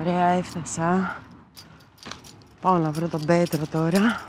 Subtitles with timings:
[0.00, 1.16] Ωραία, έφτασα.
[2.60, 4.24] Πάω να βρω τον Πέτρο τώρα.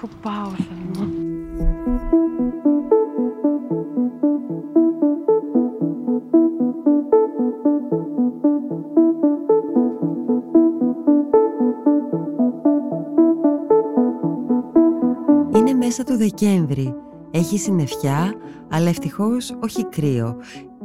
[0.00, 1.12] Πού πάω, Θεέ μου.
[15.56, 16.94] Είναι μέσα του Δεκέμβρη.
[17.30, 18.34] Έχει συννεφιά,
[18.68, 20.36] αλλά ευτυχώς όχι κρύο.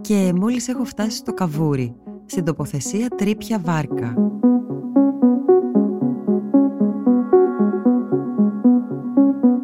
[0.08, 4.14] Και μόλις έχω φτάσει στο Καβούρι, στην τοποθεσία Τρύπια Βάρκα.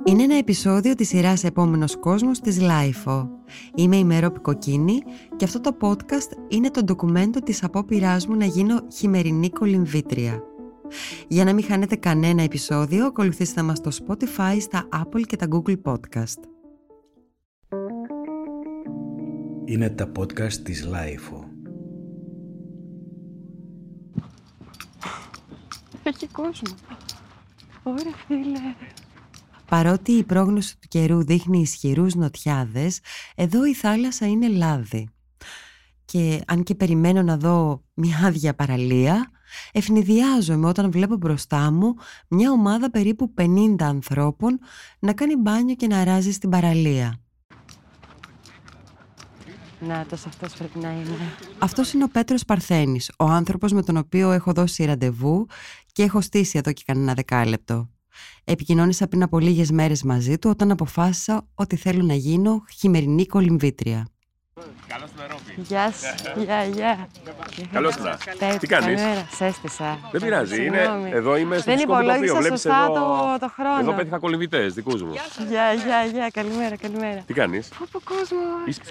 [0.03, 3.29] Είναι ένα επεισόδιο της σειράς «Επόμενος κόσμος» της LiFO.
[3.75, 5.01] Είμαι η Μερόπη Κοκκίνη
[5.35, 10.43] και αυτό το podcast είναι το ντοκουμέντο της απόπειράς μου να γίνω χειμερινή κολυμβήτρια.
[11.27, 15.81] Για να μην χάνετε κανένα επεισόδιο, ακολουθήστε μας στο Spotify, στα Apple και τα Google
[15.83, 16.52] Podcast.
[19.65, 21.43] Είναι τα podcast της LiFO.
[26.03, 26.75] Έχει κόσμο.
[27.83, 28.75] Ωραία, φίλε.
[29.69, 32.99] Παρότι η πρόγνωση του καιρού δείχνει ισχυρούς νοτιάδες,
[33.35, 35.09] εδώ η θάλασσα είναι λάδι.
[36.05, 39.31] Και αν και περιμένω να δω μια άδεια παραλία,
[39.71, 41.93] αιφνιδιάζομαι όταν βλέπω μπροστά μου
[42.27, 44.59] μια ομάδα περίπου 50 ανθρώπων
[44.99, 47.22] να κάνει μπάνιο και να ράζει στην παραλία.
[49.87, 51.17] Να, τόσο αυτός πρέπει να είναι.
[51.59, 55.47] Αυτός είναι ο Πέτρος Παρθένης, ο άνθρωπος με τον οποίο έχω δώσει ραντεβού
[55.91, 57.89] και έχω στήσει εδώ και κανένα δεκάλεπτο.
[58.43, 64.07] Επικοινώνησα πριν από λίγες μέρες μαζί του όταν αποφάσισα ότι θέλω να γίνω χειμερινή κολυμβήτρια.
[64.93, 65.53] Καλώς στην Ευρώπη.
[65.55, 67.07] Γεια σου, γεια, γεια.
[67.71, 68.17] Καλώς ήρθα.
[68.39, 69.97] Τέτοια, Τι κάνεις; Καλημέρα, σε έστησα.
[70.11, 70.65] Δεν πειράζει.
[70.65, 71.09] Είναι, Συγγνώμη.
[71.13, 72.05] εδώ είμαι στο Δεν φυσικό τοπίο.
[72.09, 73.79] υπολόγισα Βλέπεις σωστά εδώ, το, το χρόνο.
[73.79, 75.11] εδώ πέτυχα κολυμβητέ δικούς μου.
[75.49, 77.21] Γεια, γεια, γεια, καλημέρα, καλημέρα.
[77.27, 78.37] Τι κάνεις; Πού πω κόσμο,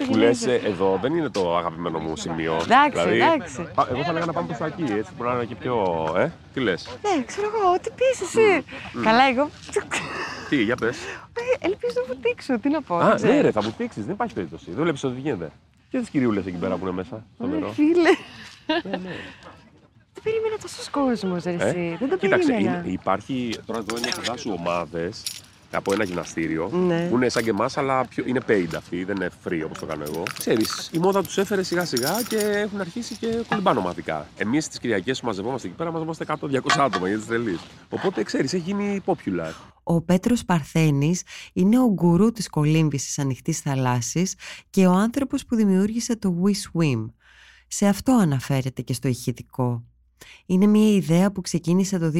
[0.07, 2.53] Που λες εδώ δεν είναι το αγαπημένο μου σημείο.
[2.63, 3.67] Εντάξει, εντάξει.
[3.75, 5.75] πα- Εγώ θα έλεγα να πάμε προ τα εκεί, έτσι μπορεί να είναι και πιο.
[6.17, 8.63] Ε, τι λες; Ναι, ξέρω εγώ, τι πεις εσύ.
[9.03, 9.49] Καλά, εγώ.
[10.49, 10.97] Τι, για πες.
[11.61, 12.95] Ε, Ελπίζω να βουτήξω, τι να πω.
[12.95, 13.33] Α, δεν ξέρω.
[13.33, 14.65] ναι, ρε, θα μου δείξει, δεν υπάρχει περίπτωση.
[14.71, 15.51] Δεν βλέπεις ότι γίνεται.
[15.93, 17.71] Και τις κυριούλες εκεί πέρα που είναι μέσα στο Ρε νερό.
[17.71, 18.09] φίλε.
[18.83, 19.15] Ναι, ναι.
[20.13, 21.95] Τι περίμενα τόσο κόσμο, ρε Ε, εσύ.
[21.99, 22.77] Δεν το Κοίταξε, περίμενα.
[22.77, 25.23] είναι- υπάρχει τώρα εδώ είναι κοντά σου ομάδες
[25.71, 27.07] από ένα γυμναστήριο Ναι.
[27.09, 29.85] που είναι σαν και εμάς, αλλά πιο, είναι paid αυτοί, δεν είναι free όπως το
[29.85, 30.23] κάνω εγώ.
[30.37, 34.27] Ξέρεις, η μόδα τους έφερε σιγά σιγά και έχουν αρχίσει και κολυμπάνε ομαδικά.
[34.37, 37.59] Εμείς τις Κυριακές που μαζευόμαστε εκεί πέρα μαζευόμαστε 100-200 άτομα γιατί τρελή.
[37.89, 39.51] Οπότε ξέρεις, έχει γίνει popular.
[39.83, 41.21] Ο Πέτρος Παρθένης
[41.53, 44.35] είναι ο γκουρού της κολύμβησης ανοιχτής θαλάσσης
[44.69, 47.05] και ο άνθρωπος που δημιούργησε το We Swim.
[47.67, 49.83] Σε αυτό αναφέρεται και στο ηχητικό.
[50.45, 52.11] Είναι μια ιδέα που ξεκίνησε το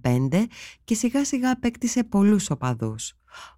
[0.00, 0.44] 2015
[0.84, 3.12] και σιγά σιγά απέκτησε πολλούς οπαδούς.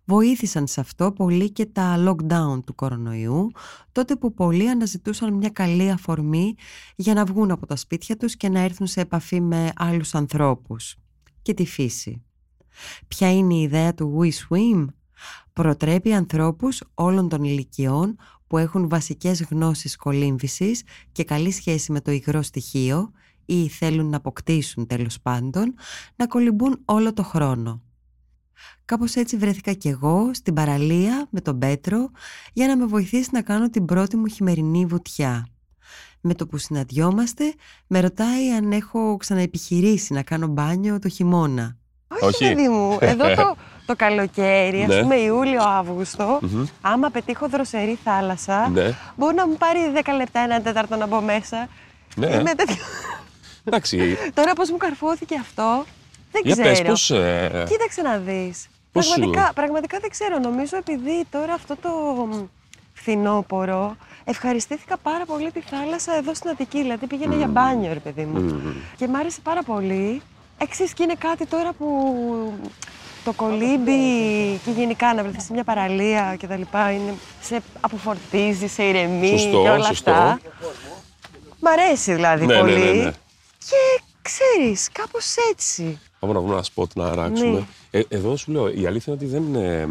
[0.05, 3.51] Βοήθησαν σε αυτό πολύ και τα lockdown του κορονοϊού,
[3.93, 6.55] τότε που πολλοί αναζητούσαν μια καλή αφορμή
[6.97, 10.97] για να βγουν από τα σπίτια τους και να έρθουν σε επαφή με άλλους ανθρώπους
[11.43, 12.23] και τη φύση.
[13.09, 14.87] Ποια είναι η ιδέα του We Swim?
[15.53, 20.83] Προτρέπει ανθρώπους όλων των ηλικιών που έχουν βασικές γνώσεις κολύμβησης
[21.13, 23.11] και καλή σχέση με το υγρό στοιχείο
[23.45, 25.75] ή θέλουν να αποκτήσουν τέλος πάντων,
[26.17, 27.83] να κολυμπούν όλο το χρόνο.
[28.85, 32.11] Κάπως έτσι βρέθηκα κι εγώ στην παραλία με τον Πέτρο
[32.53, 35.47] για να με βοηθήσει να κάνω την πρώτη μου χειμερινή βουτιά.
[36.21, 37.55] Με το που συναντιόμαστε,
[37.87, 41.80] με ρωτάει αν έχω ξαναεπιχειρήσει να κάνω μπάνιο το χειμώνα.
[42.11, 42.49] Όχι, Όχι.
[42.55, 42.99] παιδί μου.
[43.01, 43.57] Εδώ το,
[43.87, 45.01] το καλοκαίρι, ας Ναι.
[45.01, 46.65] πούμε Ιούλιο-Αύγουστο, Μμμ.
[46.81, 51.21] άμα πετύχω δροσερή θάλασσα, Ναι, μπορεί να μου πάρει 10 λεπτά, ένα τέταρτο να μπω
[51.21, 51.69] μέσα.
[52.17, 52.27] ναι.
[52.27, 52.77] Είμαι τέτοιο.
[53.65, 54.17] Εντάξει.
[54.35, 55.85] Τώρα πώς μου καρφώθηκε αυτό,
[56.33, 56.69] δεν Για ξέρω.
[56.69, 57.11] πες πώς...
[57.11, 58.69] ε, Κοίταξε να δεις.
[58.93, 60.39] Πώς σου- Πραγματικά, πραγματικά δεν ξέρω.
[60.39, 61.89] Νομίζω επειδή τώρα αυτό το
[62.31, 62.43] μ,
[62.93, 66.81] φθινόπωρο ευχαριστήθηκα πάρα πολύ τη θάλασσα εδώ στην Αττική.
[66.83, 68.41] Δηλαδή πήγαινα για μπάνιο, ρε παιδί μου.
[68.41, 68.73] μμμ.
[68.97, 70.23] Και μ' άρεσε πάρα πολύ.
[70.63, 71.87] Εξής και είναι κάτι τώρα που
[73.25, 73.93] το κολύμπι
[74.65, 79.29] και γενικά να βρεθείς σε μια παραλία και τα λοιπά είναι, σε αποφορτίζει, σε ηρεμεί
[79.29, 80.11] Σωστό, και όλα σωστό.
[80.11, 80.41] αυτά.
[81.61, 82.75] Μ' αρέσει δηλαδή Ναι, ναι, πολύ.
[82.79, 83.11] ναι, ναι.
[83.59, 85.99] Και ξέρεις, κάπως έτσι.
[86.19, 87.51] Πάμε να βρούμε ένα σποτ να αράξουμε.
[87.59, 87.65] Ναι.
[87.91, 89.89] Ε, εδώ σου λέω, η αλήθεια είναι ότι δεν, ε,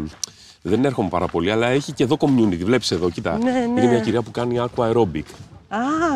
[0.62, 2.58] δεν έρχομαι πάρα πολύ, αλλά έχει και εδώ community.
[2.64, 3.38] Βλέπεις εδώ, κοίτα.
[3.38, 3.58] Ναι, ναι.
[3.80, 5.22] Είναι μια κυρία που κάνει aqua aerobic.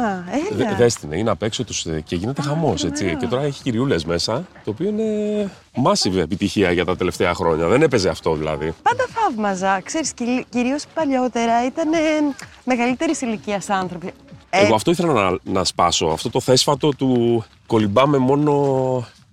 [0.04, 0.24] Α,
[0.56, 0.74] Δε, έλα.
[0.74, 2.84] δες την, είναι απ' έξω τους ε, και γίνεται χαμός.
[2.84, 3.16] έτσι.
[3.16, 5.04] Και τώρα έχει κυριούλες μέσα, το οποίο είναι
[5.84, 7.66] massive επιτυχία για τα τελευταία χρόνια.
[7.68, 8.72] Δεν έπαιζε αυτό δηλαδή.
[8.82, 9.80] Πάντα θαύμαζα.
[9.84, 11.98] Ξέρεις, κυλ- κυρίως παλιότερα ήταν ε,
[12.64, 14.12] μεγαλύτερης ηλικίας άνθρωποι.
[14.50, 16.06] Ε, Εγώ αυτό ήθελα να, να σπάσω.
[16.06, 18.52] Αυτό το θέσφατο του κολυμπάμε μόνο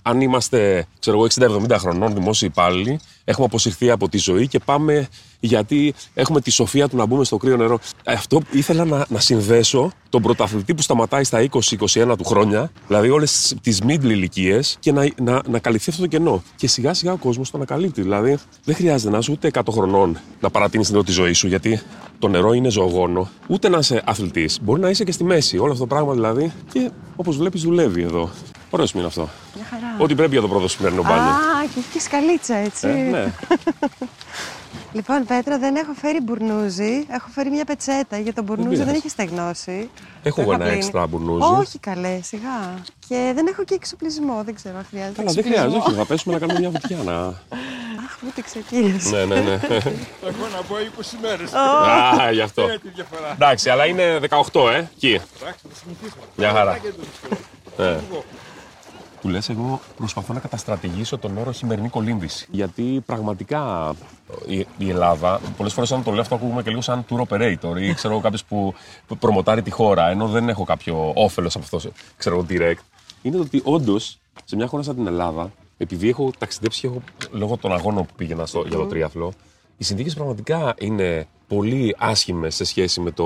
[0.01, 1.27] αν είμαστε, ξέρω εγώ,
[1.69, 5.07] 60-70 χρονών δημόσιοι υπάλληλοι, έχουμε αποσυρθεί από τη ζωή και πάμε
[5.41, 7.79] γιατί έχουμε τη σοφία του να μπούμε στο κρύο νερό.
[8.03, 13.09] Ε, Αυτό ήθελα να, να συνδέσω τον πρωταθλητή που σταματάει στα 20-21 του χρόνια, δηλαδή
[13.09, 16.43] όλες τις middle ηλικίε, και να, να, να καλυφθεί αυτό το κενό.
[16.55, 18.01] Και σιγά σιγά ο κόσμος το ανακαλύπτει.
[18.01, 21.81] Δηλαδή δεν χρειάζεται να είσαι ούτε 100 χρονών να παρατείνεις την τη ζωή σου, γιατί
[22.19, 24.59] το νερό είναι ζωογόνο, ούτε να είσαι αθλητής.
[24.61, 25.57] Μπορεί να είσαι και στη μέση.
[25.57, 26.51] Όλο αυτό το πράγμα δηλαδή.
[26.73, 28.29] Και όπως βλέπεις, δουλεύει εδώ.
[28.73, 29.29] Ωραίος είναι αυτό.
[29.55, 29.95] Μια χαρά.
[29.97, 31.29] Ό,τι πρέπει για το πρώτο σημερινό μπάνιο.
[31.31, 32.87] Α, και έχει και σκαλίτσα, έτσι.
[32.87, 33.33] Ε, ναι.
[34.93, 37.05] Λοιπόν, Πέτρα, δεν έχω φέρει μπουρνούζι.
[37.09, 38.97] Έχω φέρει μια πετσέτα γιατί το μπουρνούζι δεν πειράζει.
[38.97, 39.89] έχει στεγνώσει.
[40.23, 40.77] Έχω Το εγώ είχα ένα πλύνει.
[40.77, 41.51] έξτρα μπουρνούζι.
[41.59, 42.73] Όχι, καλέ, σιγά.
[43.07, 44.41] Και δεν έχω και εξοπλισμό.
[44.45, 45.15] Δεν ξέρω αν χρειάζεται.
[45.15, 45.69] Καλά, δεν εξοπλισμό.
[45.69, 45.89] χρειάζεται.
[45.89, 46.97] Όχι, θα πέσουμε να κάνουμε μια βουτιά.
[47.05, 47.13] Να...
[48.05, 49.15] Αχ, μου την ξεκίνησε.
[49.15, 49.59] ναι, ναι, ναι.
[50.29, 51.53] Εγώ να πω 20 μέρες.
[51.53, 52.61] Α, γι' αυτό.
[52.61, 53.31] Ε, τη διαφορά.
[53.31, 54.77] Εντάξει, αλλά είναι 18, ε.
[54.77, 55.19] Εκεί.
[55.41, 56.23] Εντάξει, θα συνηθίσουμε.
[56.35, 56.77] Μια χαρά.
[56.77, 57.89] Και το δύσκολο.
[57.89, 57.99] Ε.
[59.21, 62.47] Που λες, εγώ προσπαθώ να καταστρατηγήσω τον όρο χειμερινή κολύμβηση.
[62.51, 63.93] Γιατί πραγματικά
[64.47, 67.81] η, η Ελλάδα, πολλές φορές όταν το λέω αυτό ακούγουμε και λίγο σαν tour operator
[67.81, 68.73] ή ξέρω κάποιος που,
[69.07, 72.83] που προμοτάρει τη χώρα, ενώ δεν έχω κάποιο όφελος από αυτό, ξέρω εγώ, direct.
[73.21, 77.01] Είναι το ότι όντως σε μια χώρα σαν την Ελλάδα, επειδή έχω ταξιδέψει και έχω
[77.31, 79.33] λόγω των αγώνων που πήγαινα στο, για το τρίαθλο,
[79.77, 83.25] οι συνθήκες πραγματικά είναι πολύ άσχημες σε σχέση με το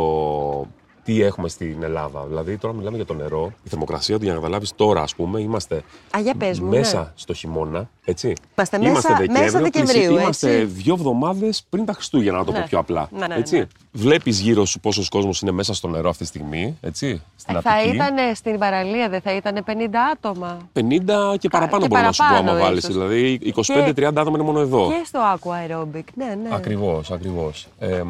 [1.05, 2.25] τι έχουμε στην Ελλάδα.
[2.27, 3.51] Δηλαδή, τώρα μιλάμε για το νερό.
[3.63, 5.75] Η θερμοκρασία του, για να καταλάβει τώρα, ας πούμε, είμαστε
[6.17, 7.07] Α, για πες μου, μέσα ναι.
[7.15, 7.89] στο χειμώνα.
[8.05, 8.33] Έτσι.
[8.57, 10.65] Είμαστε μέσα- μέσα Δεκεμβρίου, πλησι- Είμαστε έτσι.
[10.65, 12.59] δύο εβδομάδες πριν τα Χριστούγεννα, να το Ναι.
[12.59, 13.09] πω πιο απλά.
[13.17, 13.57] Ναι, ναι, έτσι.
[13.57, 13.65] ναι.
[13.91, 16.77] Βλέπεις γύρω σου πόσος κόσμος είναι μέσα στο νερό αυτή τη στιγμή.
[16.81, 17.21] Έτσι.
[17.35, 17.95] Στην Ε, θα Αττική.
[17.95, 20.57] ήταν στην παραλία, δεν θα ήταν 50 άτομα.
[20.73, 22.83] 50 και παραπάνω και μπορεί να σου πω, άμα παραπάνω, βάλεις.
[22.83, 22.93] ίσως.
[22.93, 24.87] Δηλαδή, 25-30 άτομα είναι μόνο εδώ.
[24.87, 26.49] Και στο aqua aerobic, ναι, ναι.
[26.51, 27.67] Ακριβώς, ακριβώς.
[27.79, 28.09] Ε, μ,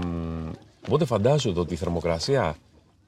[0.88, 2.56] οπότε φαντάζομαι ότι η θερμοκρασία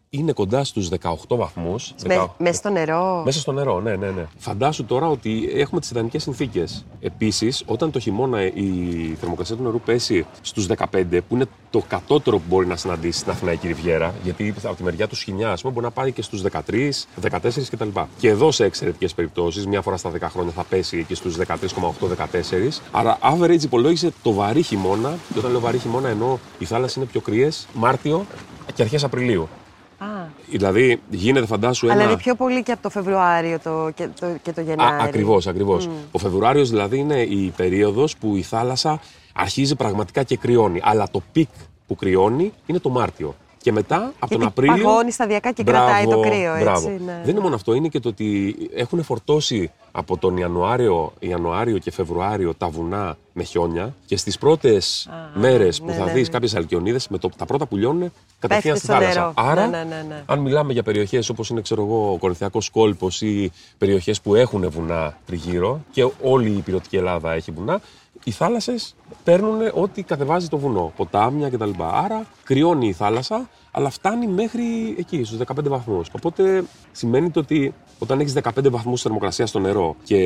[0.09, 1.93] είναι κοντά στους 18 βαθμούς.
[2.05, 3.21] Με, μέσα στο νερό.
[3.25, 4.25] Μέσα στο νερό, ναι, ναι, ναι.
[4.37, 6.85] Φαντάσου τώρα ότι έχουμε τις ιδανικές συνθήκες.
[6.99, 8.71] Επίσης, όταν το χειμώνα η
[9.19, 13.31] θερμοκρασία του νερού πέσει στους 15, που είναι το κατώτερο που μπορεί να συναντήσει στην
[13.31, 16.41] Αθηναϊκή Ριβιέρα, γιατί από τη μεριά του Σχοινιά, ας πούμε, μπορεί να πάει και στους
[16.41, 17.87] 13, 14 κτλ.
[18.17, 22.81] Και εδώ σε εξαιρετικές περιπτώσεις, μία φορά στα 10 χρόνια θα πέσει και στους 13,8-14.
[22.91, 27.05] Άρα, average υπολόγισε το βαρύ χειμώνα, και όταν λέω βαρύ χειμώνα εννοώ οι θάλασσες είναι
[27.05, 28.25] πιο κρύες, Μάρτιο
[28.73, 29.47] και αρχές Απριλίου.
[29.97, 30.05] Α,
[30.49, 31.93] Δηλαδή, γίνεται φαντάσου ένα.
[31.95, 35.03] αλλά είναι πιο πολύ και από το Φεβρουάριο το, και, το, και το Γενάρη.
[35.03, 35.89] Ακριβώς, ακριβώς.
[36.11, 38.99] Ο Φεβρουάριος δηλαδή είναι η περίοδος που η θάλασσα
[39.33, 40.79] αρχίζει πραγματικά και κρυώνει.
[40.83, 41.49] Αλλά το peak
[41.87, 43.35] που κρυώνει είναι το Μάρτιο.
[43.61, 44.83] Και μετά από τον Γιατί Απρίλιο.
[44.87, 46.89] παγώνει σταδιακά και κρατάει το κρύο, έτσι, μπράβο.
[46.89, 47.19] ναι.
[47.23, 51.91] Δεν είναι μόνο αυτό, είναι και το ότι έχουν φορτώσει από τον Ιανουάριο, Ιανουάριο και
[51.91, 56.33] Φεβρουάριο τα βουνά με χιόνια και στις πρώτες μέρες που ναι, θα ναι, δεις ναι.
[56.33, 59.19] κάποιες αλκιονίδες, με το, τα πρώτα που λιώνουν κατευθείαν Πέφτει στη στο θάλασσα.
[59.19, 59.33] νερό.
[59.35, 60.23] Άρα, Ναι, ναι, ναι, ναι.
[60.25, 64.69] αν μιλάμε για περιοχές όπως είναι ξέρω εγώ, ο Κορινθιακός Κόλπος ή περιοχές που έχουν
[64.69, 67.81] βουνά τριγύρω και όλη η υπηρετική Ελλάδα έχει βουνά,
[68.27, 71.69] οι θάλασσες παίρνουν ό,τι κατεβάζει το βουνό, ποτάμια κτλ.
[71.79, 76.09] Άρα κρυώνει η θάλασσα, αλλά φτάνει μέχρι εκεί, στους 15 βαθμούς.
[76.15, 80.17] Οπότε σημαίνει το ότι όταν έχεις 15 βαθμούς θερμοκρασία στο νερό και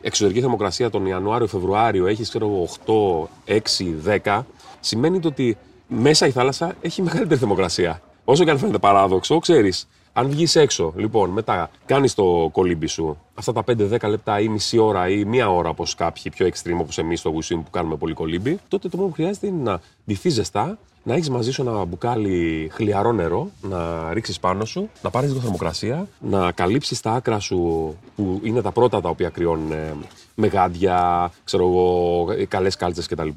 [0.00, 2.68] εξωτερική θερμοκρασία τον Ιανουάριο-Φεβρουάριο έχεις, ξέρω εγώ,
[3.44, 3.94] 8, 6,
[4.24, 4.42] 10,
[4.80, 5.56] σημαίνει το ότι
[5.86, 8.00] μέσα η θάλασσα έχει μεγαλύτερη θερμοκρασία.
[8.24, 13.18] Όσο και αν φαίνεται παράδοξο, ξέρεις, αν βγεις έξω, λοιπόν, μετά κάνεις το κολύμπι σου,
[13.34, 16.98] αυτά τα 5-10 λεπτά ή μισή ώρα ή μία ώρα, όπως κάποιοι πιο extreme όπως
[16.98, 20.34] εμείς στο Wishing που κάνουμε πολύ κολύμπι, τότε το μόνο που χρειάζεται είναι να ντυθείς
[20.34, 25.28] ζεστά, να έχεις μαζί σου ένα μπουκάλι χλιαρό νερό, να ρίξεις πάνω σου, να πάρεις
[25.28, 27.58] λίγο θερμοκρασία, να καλύψεις τα άκρα σου
[28.16, 29.94] που είναι τα πρώτα τα οποία κρυώνουν ε,
[30.34, 33.28] με γάντια, ξέρω εγώ, καλές κάλτσες κτλ.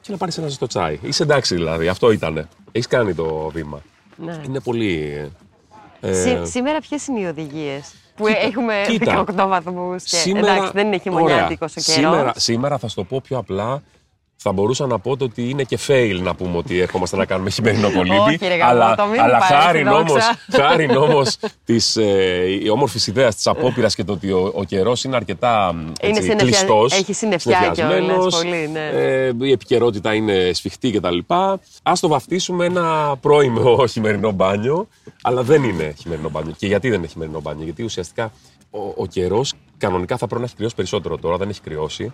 [0.00, 0.98] Και να πάρεις ένα ζεστό τσάι.
[1.02, 2.48] Είσαι εντάξει δηλαδή, αυτό ήτανε.
[2.72, 3.82] Έχεις κάνει το βήμα.
[4.16, 4.40] Ναι.
[4.46, 5.30] Είναι πολύ.
[6.00, 9.24] Ε, Σή- σήμερα ποιες είναι οι οδηγίες που έχουμε κοίτα.
[9.36, 11.94] 18 βαθμούς και εντάξει, δεν είναι χειμωνιάτικος ο καιρός.
[12.14, 13.82] Σήμερα, σήμερα θα σου το πω πιο απλά.
[14.40, 17.50] Θα μπορούσα να πω το ότι είναι και fail να πούμε ότι ερχόμαστε να κάνουμε
[17.50, 18.16] χειμερινό κολύμπι.
[18.18, 19.98] Όχι, ρε γαμώτο, αλλά μην μου αλλά πάρεις τη χάρη δόξα.
[20.00, 25.04] όμως, χάρη όμως της ε, όμορφης ιδέας της απόπειρας και το ότι ο, ο καιρός
[25.04, 28.88] είναι αρκετά μ, έτσι, συννεφιά- κλειστός, έχει συννεφιά συννεφιασμένος, κιόλας, πολύ, ναι.
[28.88, 31.18] ε, η επικαιρότητα είναι σφιχτή κτλ.
[31.82, 34.88] Ας το βαφτίσουμε ένα πρώιμο χειμερινό μπάνιο,
[35.22, 36.54] αλλά δεν είναι χειμερινό μπάνιο.
[36.58, 38.32] Και γιατί δεν είναι χειμερινό μπάνιο, γιατί ουσιαστικά
[38.70, 42.12] ο, ο καιρός κανονικά θα πρέπει να έχει κρυώσει περισσότερο τώρα, δεν έχει κρυώσει.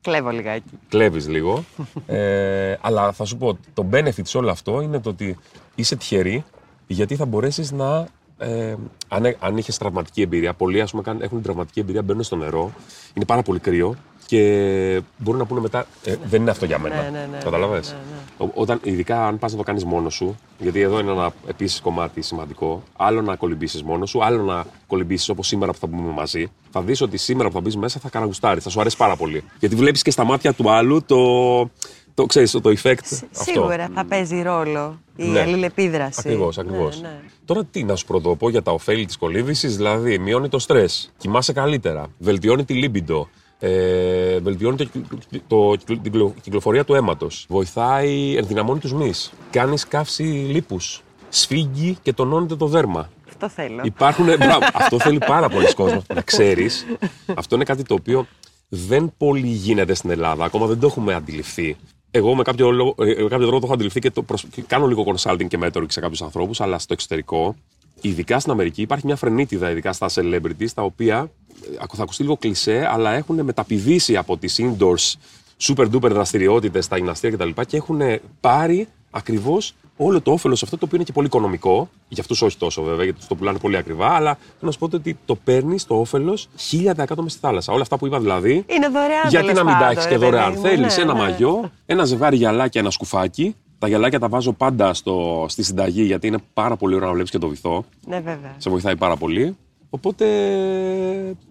[0.00, 0.70] Κλέβω λιγάκι.
[0.88, 1.64] Κλέβεις λίγο.
[2.06, 5.36] ε, αλλά θα σου πω, το benefit σε όλο αυτό είναι το ότι
[5.74, 6.44] είσαι τυχερή
[6.86, 8.06] γιατί θα μπορέσεις να
[8.38, 8.74] ε,
[9.08, 12.22] αν, έ- αν είχες τραυματική εμπειρία, πολλοί ας πούμε, καν- έχουν την τραυματική εμπειρία, μπαίνουν
[12.22, 12.72] στο νερό,
[13.14, 13.94] είναι πάρα πολύ κρύο
[14.28, 15.86] και μπορούν να πούνε μετά.
[16.04, 16.94] Ε, δεν είναι αυτό για μένα.
[17.02, 17.96] Ναι, ναι, ναι, Καταλαβες; ναι,
[18.44, 18.46] ναι.
[18.54, 21.80] Ο- Όταν, ειδικά αν πας να το κάνεις μόνος σου, γιατί εδώ είναι ένα επίσης
[21.80, 26.12] κομμάτι σημαντικό, άλλο να κολυμπήσεις μόνος σου, άλλο να κολυμπήσεις όπως σήμερα που θα μπούμε
[26.12, 29.16] μαζί, θα δεις ότι σήμερα που θα μπεις μέσα θα καραγουστάρεις, θα σου αρέσει πάρα
[29.16, 29.44] πολύ.
[29.58, 31.70] Γιατί βλέπεις και στα μάτια του άλλου το.
[32.14, 32.98] το ξέρεις, το, το effect.
[33.02, 33.26] αυτό.
[33.30, 35.40] Σίγουρα θα παίζει ρόλο η Ναι.
[35.40, 36.20] αλληλεπίδραση.
[36.20, 37.00] Ακριβώς, ακριβώς.
[37.00, 37.20] Ναι, ναι.
[37.44, 41.52] Τώρα τι να σου πρωτοπώ για τα ωφέλη της κολύμβησης, δηλαδή μειώνει το στρες, κοιμάσαι
[41.52, 43.28] καλύτερα, βελτιώνει τη λίμπιντο,
[43.58, 49.32] ε, βελτιώνει το, κυκλο- το, κυκλο- την κυκλο- κυκλοφορία του αίματος, βοηθάει, ενδυναμώνει τους μυς,
[49.50, 53.10] κάνει καύση λίπους, σφίγγει και τονώνεται το δέρμα.
[53.28, 53.80] Αυτό θέλω.
[53.84, 54.24] Υπάρχουν.
[54.38, 56.02] μπράβο, αυτό θέλει πάρα πολλοί κόσμος.
[56.14, 56.86] Να ξέρεις,
[57.34, 58.26] αυτό είναι κάτι το οποίο
[58.68, 60.44] δεν πολύ γίνεται στην Ελλάδα.
[60.44, 61.76] Ακόμα δεν το έχουμε αντιληφθεί.
[62.10, 64.62] Εγώ με κάποιο, λόγο, ε, με κάποιο τρόπο το έχω αντιληφθεί και, το προσ- και
[64.66, 67.54] κάνω λίγο consulting και mentoring σε κάποιους ανθρώπους, αλλά στο εξωτερικό,
[68.00, 71.30] ειδικά στην Αμερική, υπάρχει μια φρενίτιδα, ειδικά στα celebrities, τα οποία
[71.72, 75.14] ε, θα ακουστεί λίγο κλισέ, αλλά έχουν μεταπηδήσει από τις indoors
[75.60, 77.60] super duper δραστηριότητες, τα γυμναστήρια κτλ.
[77.66, 78.00] και έχουν
[78.40, 81.88] πάρει ακριβώς όλο το όφελος αυτό το οποίο είναι και πολύ οικονομικό.
[82.08, 84.08] Για αυτούς όχι τόσο βέβαια, γιατί τους το πουλάνε πολύ ακριβά.
[84.08, 87.72] Αλλά θέλω να σου πω ότι το παίρνεις το όφελος 1000% μες στη θάλασσα.
[87.72, 88.64] Όλα αυτά που είπα δηλαδή.
[88.66, 89.28] Είναι δωρεάν.
[89.28, 90.68] Γιατί τέλος να μην τα πάντων, έχει ρε και δωρεάν; παιδί μου.
[90.68, 91.18] Θέλεις Ναι, ένα ναι.
[91.18, 93.56] μαγιό, ένα ζευγάρι γυαλάκια, ένα σκουφάκι.
[93.78, 97.30] Τα γυαλάκια τα βάζω πάντα στο, στη συνταγή γιατί είναι πάρα πολύ ωραίο να βλέπεις
[97.30, 97.84] και το βυθό.
[98.06, 98.54] Ναι, βέβαια.
[98.56, 99.56] Σε βοηθάει πάρα πολύ.
[99.90, 100.24] Οπότε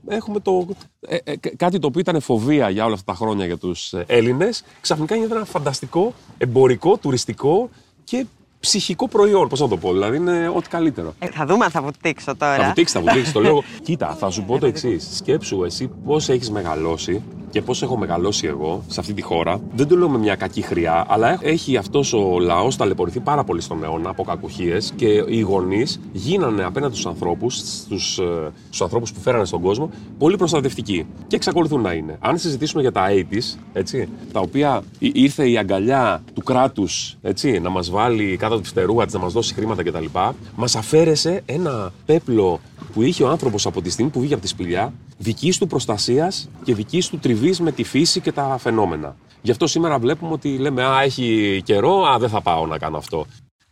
[0.07, 0.67] έχουμε το,
[1.07, 3.93] ε, ε, κα- κάτι το οποίο ήταν φοβία για όλα αυτά τα χρόνια για τους
[3.93, 4.63] ε, Έλληνες.
[4.81, 7.69] Ξαφνικά γίνεται ένα φανταστικό, εμπορικό, τουριστικό
[8.03, 8.25] και
[8.59, 9.47] ψυχικό προϊόν.
[9.47, 11.13] Πώς να το πω, δηλαδή είναι ό,τι καλύτερο.
[11.19, 12.55] Ε, θα δούμε αν θα βουτήξω τώρα.
[12.55, 13.63] Θα βουτήξεις, θα βουτήξεις το λέω.
[13.83, 15.07] Κοίτα, θα σου πω το εξής.
[15.17, 19.59] Σκέψου εσύ πώς έχεις μεγαλώσει και πώς έχω μεγαλώσει εγώ σε αυτή τη χώρα.
[19.75, 23.61] Δεν το λέω με μια κακή χρειά, αλλά έχει αυτός ο λαός ταλαιπωρηθεί πάρα πολύ
[23.61, 29.45] στον αιώνα από κακουχίες και οι γονείς γίνανε απέναντι στους ανθρώπους, στους ανθρώπους που φέρανε
[29.45, 31.05] στον κόσμο, πολύ προστατευτικοί.
[31.27, 32.17] Και εξακολουθούν να είναι.
[32.19, 37.17] Αν συζητήσουμε για τα 80s, έτσι, τα οποία ή- ήρθε η αγκαλιά του κράτους
[37.61, 40.05] να μας βάλει κάτω από τη φτερούγα της, να μας δώσει χρήματα κτλ.,
[40.55, 42.59] μας αφαίρεσε ένα πέπλο
[42.93, 46.49] που είχε ο άνθρωπος από τη στιγμή που βγήκε από τη σπηλιά, δικής του προστασίας
[46.63, 49.15] και δικής του τριβής με τη φύση και τα φαινόμενα.
[49.41, 52.97] Γι' αυτό σήμερα βλέπουμε ότι λέμε Α, έχει καιρό, Α, δεν θα πάω να κάνω
[52.97, 53.25] αυτό.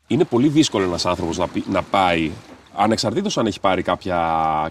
[0.07, 2.31] Είναι πολύ δύσκολο ένας άνθρωπος να, πει- να πάει,
[2.75, 4.19] ανεξαρτήτως αν έχει πάρει κάποια,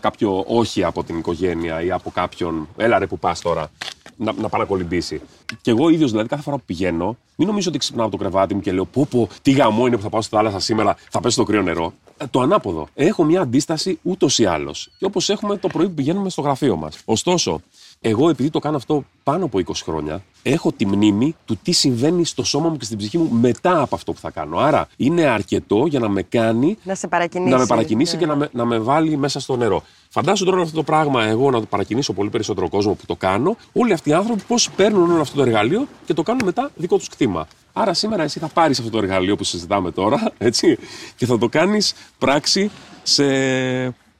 [0.00, 3.70] κάποιο όχι από την οικογένεια ή από κάποιον, έλα ρε που πας τώρα,
[4.16, 5.20] να, να πάει να κολυμπήσει.
[5.60, 8.54] Και εγώ ίδιος δηλαδή κάθε φορά που πηγαίνω, μην νομίζω ότι ξυπνάω από το κρεβάτι
[8.54, 11.20] μου και λέω Πω, πω, τι γαμό είναι που θα πάω στη θάλασσα σήμερα, θα
[11.20, 11.92] πέσει στο κρύο νερό.
[12.16, 12.88] Ε, το ανάποδο.
[12.94, 14.90] Έχω μια αντίσταση ούτως ή άλλως.
[14.98, 16.98] Και όπως έχουμε το πρωί που πηγαίνουμε στο γραφείο μας.
[17.04, 17.60] Ωστόσο,
[18.06, 22.24] εγώ επειδή το κάνω αυτό πάνω από 20 χρόνια, έχω τη μνήμη του τι συμβαίνει
[22.24, 24.58] στο σώμα μου και στην ψυχή μου μετά από αυτό που θα κάνω.
[24.58, 27.50] Άρα είναι αρκετό για να με κάνει Να σε παρακινήσει.
[27.52, 28.20] να με παρακινήσει Ναι.
[28.20, 29.82] και να με, να με βάλει μέσα στο νερό.
[30.08, 33.56] Φαντάσου τώρα αυτό το πράγμα εγώ να το παρακινήσω πολύ περισσότερο κόσμο που το κάνω.
[33.72, 36.96] Όλοι αυτοί οι άνθρωποι πώς παίρνουν όλο αυτό το εργαλείο και το κάνουν μετά δικό
[36.96, 37.46] τους κτήμα.
[37.72, 40.78] Άρα σήμερα εσύ θα πάρεις αυτό το εργαλείο που συζητάμε τώρα, έτσι,
[41.16, 42.70] και θα το κάνεις πράξη
[43.02, 43.24] σε.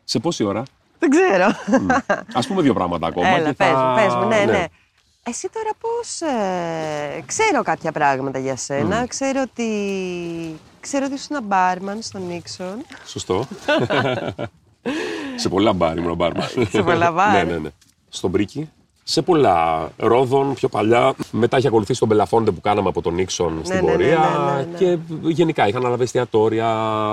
[0.05, 0.63] σε πόση ώρα;
[1.09, 1.45] Δεν ξέρω.
[2.33, 3.29] Α πούμε δύο πράγματα ακόμα.
[3.29, 3.79] Έλα, και πες θα...
[3.79, 4.65] μου, πες μου, ναι, ναι.
[5.23, 6.21] Εσύ τώρα πώς...
[6.21, 9.07] ε, ξέρω κάποια πράγματα για σένα.
[9.07, 9.69] Ξέρω ότι...
[10.81, 12.85] Ξέρω ότι ήσουν μπάρμαν στον Nixon.
[13.07, 13.47] Σωστό.
[15.37, 16.49] σε πολλά μπάρ ήμουν μπάρμαν.
[16.71, 17.33] Σε πολλά μπάρ.
[17.33, 17.69] ναι, ναι, ναι.
[18.09, 18.71] Στον Πρίκι.
[19.03, 19.89] Σε πολλά.
[19.97, 21.15] Ρόδον, πιο παλιά.
[21.31, 24.19] Μετά είχε ακολουθήσει τον Belafonte που κάναμε από τον Nixon στην ναι, ναι, πορεία.
[24.19, 24.79] ναι, ναι, ναι.
[24.79, 26.69] Και γενικά είχαν αναλάβει εστιατόρια,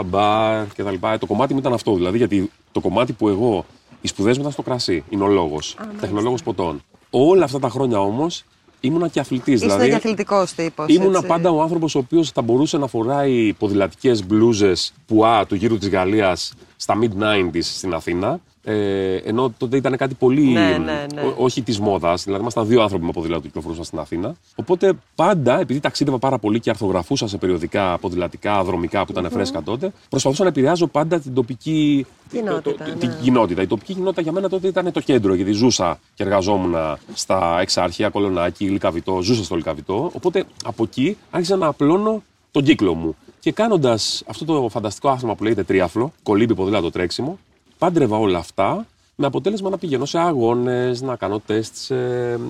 [0.05, 0.95] μπαρ κτλ.
[1.19, 1.95] Το κομμάτι μου ήταν αυτό.
[1.95, 3.65] Δηλαδή, γιατί το κομμάτι που εγώ.
[4.01, 5.03] Οι σπουδές μου ήταν στο κρασί.
[5.09, 5.77] Είναι ο λόγος.
[6.01, 6.83] Τεχνολόγος ποτών.
[7.09, 8.43] Όλα αυτά τα χρόνια όμως
[8.79, 9.55] ήμουνα και αθλητής.
[9.55, 10.85] Ήσουν Δηλαδή, και αθλητικός τύπος.
[10.89, 11.27] Ήμουνα έτσι.
[11.27, 15.89] πάντα ο άνθρωπος ο οποίος θα μπορούσε να φοράει ποδηλατικές μπλούζες πουά του γύρου της
[15.89, 18.39] Γαλλίας στα mid-90s στην Αθήνα.
[18.63, 20.41] Ε, ενώ τότε ήταν κάτι πολύ.
[20.51, 21.21] Ναι, ναι, ναι.
[21.21, 22.23] ό- όχι της μόδας.
[22.23, 24.35] Δηλαδή, ήμασταν δύο άνθρωποι με ποδήλατο που κυκλοφορούσαν στην Αθήνα.
[24.55, 29.63] Οπότε πάντα, επειδή ταξίδευα πάρα πολύ και αρθογραφούσα σε περιοδικά ποδηλατικά, δρομικά που ήταν φρέσκα
[29.63, 32.95] τότε, προσπαθούσα να επηρεάζω πάντα την τοπική Κοινότητα, το- ναι.
[32.95, 33.61] την κοινότητα.
[33.61, 36.75] Η τοπική κοινότητα για μένα τότε ήταν το κέντρο, γιατί ζούσα και εργαζόμουν
[37.13, 40.11] στα Εξάρχεια, Κολονάκι, Λικαβητό, ζούσα στο Λικαβητό.
[40.15, 43.15] Οπότε από εκεί άρχισα να απλώνω τον κύκλο μου.
[43.39, 47.39] Και κάνοντας αυτό το φανταστικό άθλημα που λέγεται τρίαφλο, κολύμπι, ποδήλατο, τρέξιμο,
[47.81, 48.85] πάντρευα όλα αυτά
[49.15, 51.95] με αποτέλεσμα να πηγαίνω σε αγώνες, να κάνω τεστ σε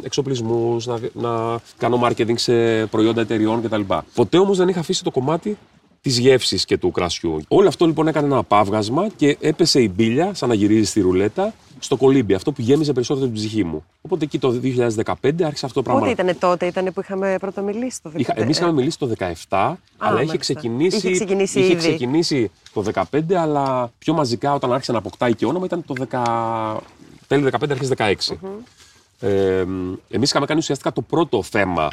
[0.04, 3.82] εξοπλισμούς, να, να κάνω marketing σε προϊόντα εταιριών κτλ.
[4.14, 5.58] Ποτέ όμως δεν είχα αφήσει το κομμάτι
[6.02, 7.42] της γεύσης και του κρασιού.
[7.48, 11.54] Όλο αυτό λοιπόν έκανε ένα απάβγασμα και έπεσε η μπύλια, σαν να γυρίζει στη ρουλέτα,
[11.84, 13.84] στο κολύμπι, αυτό που γέμιζε περισσότερο την ψυχή μου.
[14.02, 16.00] Οπότε εκεί το 2015 άρχισε αυτό το πράγμα.
[16.02, 18.20] Πότε ήταν τότε, ήταν που είχαμε πρώτο μιλήσει το 2015.
[18.20, 20.38] Είχα, εμείς είχαμε μιλήσει το 17, αλλά είχε μάλιστα.
[20.38, 21.78] ξεκινήσει, Είχε ξεκινήσει είχε ήδη.
[21.80, 26.78] ξεκινήσει το 15, αλλά πιο μαζικά όταν άρχισε να αποκτάει και όνομα ήταν το 10,
[27.28, 28.38] τέλη 15, αρχές 16.
[29.20, 29.66] Ε,
[30.10, 31.88] εμείς είχαμε κάνει ουσιαστικά το πρώτο θέμα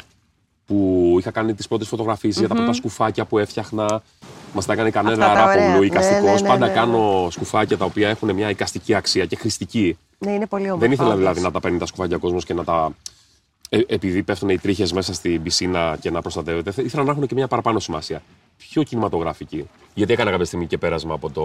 [0.65, 4.01] που είχα κάνει τις πρώτες φωτογραφίες για τα πρώτα σκουφάκια που έφτιαχνα.
[4.53, 5.55] Μας τα έκανε κανένα Αυτά τα ωραία.
[5.55, 6.41] ράπογλου Ναι, οικαστικός.
[6.41, 6.73] ναι, ναι, Πάντα ναι.
[6.73, 9.97] κάνω σκουφάκια τα οποία έχουν μια οικαστική αξία και χρηστική.
[10.17, 10.79] Ναι, είναι πολύ όμορφο.
[10.81, 11.19] Δεν ήθελα όντως.
[11.19, 12.91] δηλαδή να τα παίρνει τα σκουφάκια ο κόσμος και να τα.
[13.69, 17.27] Ε, επειδή πέφτουν οι τρίχες μέσα στην πισίνα και να προστατεύεται, θε- ήθελα να έχουν
[17.27, 18.21] και μια παραπάνω σημασία.
[18.57, 19.69] Πιο κινηματογραφική.
[19.93, 21.43] Γιατί έκανα κάποια στιγμή και πέρασμα από, το,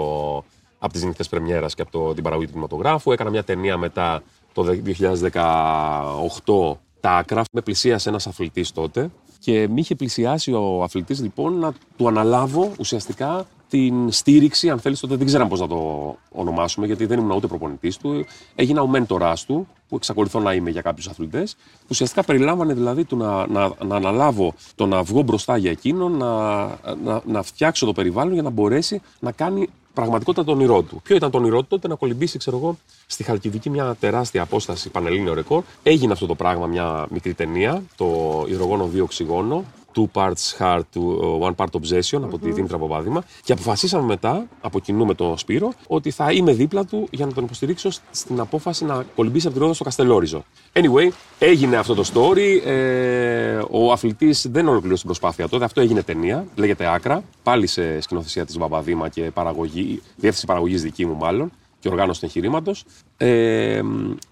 [0.78, 3.12] από τις νύχτες Πρεμιέρας και από το, την παραγωγή του κινηματογράφου.
[3.12, 7.42] Έκανα μια ταινία μετά το δε- 2018 τα άκρα.
[7.52, 9.10] Με πλησίασε ένας αθλητής τότε
[9.44, 15.00] και με είχε πλησιάσει ο αθλητής λοιπόν να του αναλάβω ουσιαστικά την στήριξη, αν θέλεις,
[15.00, 18.24] τότε δεν ξέραμε πώς να το ονομάσουμε, γιατί δεν ήμουν ούτε προπονητής του.
[18.54, 21.56] Έγινα ο μέντοράς του, που εξακολουθώ να είμαι για κάποιους αθλητές.
[21.88, 26.64] Ουσιαστικά περιλάμβανε δηλαδή του να, να, να αναλάβω το να βγω μπροστά για εκείνον, να,
[27.04, 31.00] να, να φτιάξω το περιβάλλον για να μπορέσει να κάνει πραγματικότητα το ονειρό του.
[31.02, 34.90] Ποιο ήταν το ονειρό του τότε, να κολυμπήσει, ξέρω εγώ, στη Χαλκιδική μια τεράστια απόσταση
[34.90, 35.62] πανελλήνιο ρεκόρ.
[35.82, 38.06] Έγινε αυτό το πράγμα μια μικρή ταινία, το
[38.48, 39.64] Υδρογόνο 2 Οξυγόνο,
[39.96, 43.24] Two Parts Heart, to- One Part Obsession από τη Δήμητρα Παπάδημα.
[43.44, 47.32] Και αποφασίσαμε μετά, από κοινού με τον Σπύρο, ότι θα είμαι δίπλα του για να
[47.32, 50.44] τον υποστηρίξω στην απόφαση να κολυμπήσει από τη Ρόδο στο Καστελόριζο.
[50.72, 51.08] Anyway,
[51.38, 52.66] έγινε αυτό το story.
[52.66, 55.64] Ε, ο αθλητής δεν ολοκλήρωσε την προσπάθεια τότε.
[55.64, 56.46] Αυτό έγινε ταινία.
[56.54, 57.22] Λέγεται Άκρα.
[57.42, 61.50] Πάλι σε σκηνοθεσία της Παπαδήμα και παραγωγή, διεύθυνση παραγωγής δική μου μάλλον
[61.84, 62.84] και οργάνωση του εγχειρήματος.
[63.16, 63.80] Ε,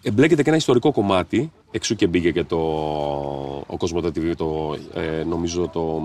[0.02, 1.52] εμπλέκεται και ένα ιστορικό κομμάτι.
[1.70, 2.56] Εξού και μπήκε και το
[3.66, 6.02] ο Cosmote TV, το, ε, νομίζω το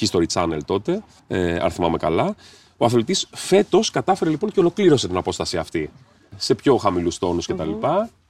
[0.00, 2.34] History Channel τότε, ε, αν θυμάμαι καλά.
[2.76, 5.90] Ο αθλητής φέτος κατάφερε λοιπόν και ολοκλήρωσε την απόσταση αυτή
[6.36, 7.70] σε πιο χαμηλούς τόνους κτλ.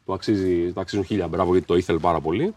[0.05, 2.55] Του, αξίζει, του αξίζουν χίλια μπράβο γιατί το ήθελε πάρα πολύ.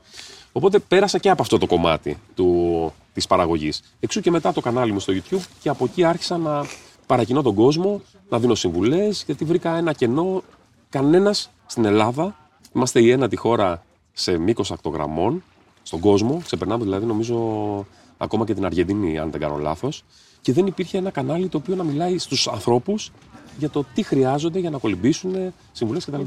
[0.51, 3.81] Οπότε πέρασα και από αυτό το κομμάτι του, της παραγωγής.
[3.99, 6.65] Εξού και μετά το κανάλι μου στο YouTube και από εκεί άρχισα να
[7.05, 10.43] παρακινώ τον κόσμο, να δίνω συμβουλές, γιατί βρήκα ένα κενό.
[10.89, 12.35] Κανένας στην Ελλάδα,
[12.75, 13.83] είμαστε η ένατη χώρα
[14.13, 15.43] σε μήκος ακτογραμμών,
[15.83, 17.37] στον κόσμο, ξεπερνάμε δηλαδή νομίζω
[18.17, 20.03] ακόμα και την Αργεντινή, αν δεν κάνω λάθος,
[20.41, 23.11] και δεν υπήρχε ένα κανάλι το οποίο να μιλάει στους ανθρώπους
[23.57, 26.21] για το τι χρειάζονται για να κολυμπήσουν, συμβουλές κτλ.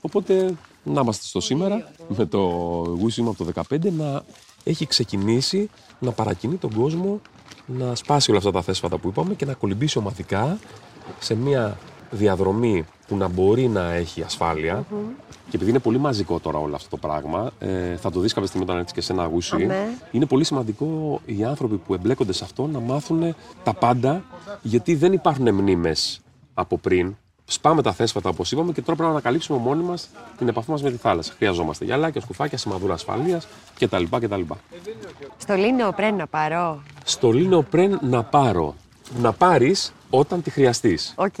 [0.00, 0.54] Οπότε
[0.84, 4.22] να είμαστε στο σήμερα με το Wisdom από το 2015 να
[4.64, 7.20] έχει ξεκινήσει να παρακινεί τον κόσμο
[7.66, 10.58] να σπάσει όλα αυτά τα θέσφατα που είπαμε και να κολυμπήσει ομαδικά
[11.18, 11.78] σε μια
[12.10, 14.84] διαδρομή που να μπορεί να έχει ασφάλεια.
[15.50, 18.48] Και επειδή είναι πολύ μαζικό τώρα όλο αυτό το πράγμα, ε, θα το δεις κάποια
[18.48, 19.66] στιγμή όταν έρθεις και σε ένα γούσι.
[19.66, 19.88] ναι.
[20.10, 24.24] Είναι πολύ σημαντικό οι άνθρωποι που εμπλέκονται σε αυτό να μάθουν τα πάντα,
[24.62, 26.20] γιατί δεν υπάρχουν μνήμες
[26.54, 27.16] από πριν.
[27.46, 30.82] Σπάμε τα θέσφατα όπως είπαμε και τώρα πρέπει να ανακαλύψουμε μόνοι μας την επαφή μας
[30.82, 31.32] με τη θάλασσα.
[31.36, 33.46] Χρειαζόμαστε γυαλάκια, σκουφάκια, σημαδούρα ασφαλείας
[33.78, 34.04] κτλ.
[34.10, 34.40] κτλ.
[35.36, 36.82] Στολή νεοπρέν να πάρω.
[37.04, 38.74] Στολή νεοπρέν να πάρω.
[39.20, 41.14] Να πάρεις όταν τη χρειαστείς.
[41.16, 41.38] Οκ.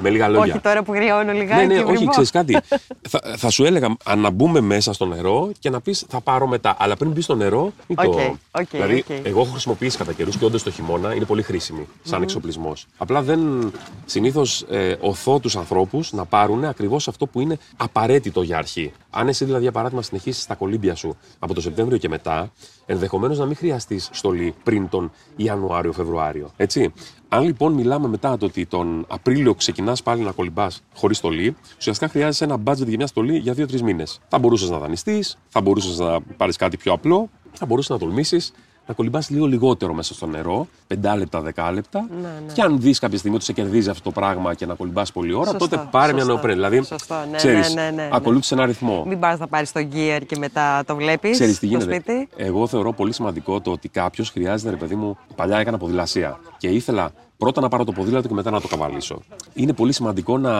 [0.00, 0.52] Με λίγα λόγια.
[0.52, 1.66] Όχι τώρα που κρυώνω λιγάκι.
[1.66, 2.10] Ναι, ναι, όχι, βρυμώ.
[2.10, 2.58] ξέρεις κάτι.
[3.10, 6.46] θα, θα σου έλεγα α, να μπούμε μέσα στο νερό και να πεις θα πάρω
[6.46, 6.76] μετά.
[6.78, 8.10] Αλλά πριν μπεις στο νερό, μην το.
[8.10, 8.18] OK,
[8.50, 9.26] OK, δηλαδή, οκ.
[9.26, 12.86] εγώ έχω χρησιμοποιήσει κατά καιρούς και όντως το χειμώνα είναι πολύ χρήσιμη σαν εξοπλισμός.
[12.96, 13.72] Απλά δεν.
[14.04, 18.92] Συνήθως ε, ωθώ τους ανθρώπους να πάρουν ακριβώς αυτό που είναι απαραίτητο για αρχή.
[19.10, 22.52] Αν εσύ δηλαδή, για παράδειγμα, συνεχίσεις τα κολύμπια σου από το Σεπτέμβριο και μετά,
[22.86, 26.50] ενδεχομένως να μην χρειαστείς στολή πριν τον Ιανουάριο-Φεβρουάριο.
[26.56, 26.92] Έτσι.
[27.28, 32.10] Αν λοιπόν μιλάμε μετά το ότι τον Απρίλιο ξεκινάς πάλι να κολυμπάς χωρίς στολή, ουσιαστικά
[32.10, 34.20] χρειάζεσαι ένα budget για μια στολή για 2-3 μήνες.
[34.28, 38.52] Θα μπορούσες να δανειστείς, θα μπορούσες να πάρεις κάτι πιο απλό, θα μπορούσες να τολμήσεις
[38.86, 42.06] να κολυμπάς λίγο λιγότερο μέσα στο νερό, 5 λεπτά, 10 λεπτά.
[42.22, 42.52] Ναι, ναι.
[42.52, 45.32] Και αν δεις κάποια στιγμή ότι σε κερδίζει αυτό το πράγμα και να κολυμπάς πολλή
[45.32, 46.32] ώρα, Σωστό, τότε πάρε μια σωστό.
[46.34, 46.54] νεοπρέν.
[46.54, 48.08] Δηλαδή, Σωστό, ναι, ξέρεις, ναι, ναι, ναι, ναι.
[48.12, 49.04] ακολούθησε ένα ρυθμό.
[49.06, 51.30] Μην πας να πάρεις το gear και μετά το βλέπεις.
[51.30, 51.94] Ξέρεις τι στο γίνεται.
[51.94, 52.28] σπίτι.
[52.36, 56.68] Εγώ θεωρώ πολύ σημαντικό το ότι κάποιος χρειάζεται, ρε παιδί μου, παλιά έκανα ποδηλασία και
[56.68, 59.20] ήθελα πρώτα να πάρω το ποδήλατο και μετά να το καβαλήσω.
[59.54, 60.52] Είναι πολύ σημαντικό να,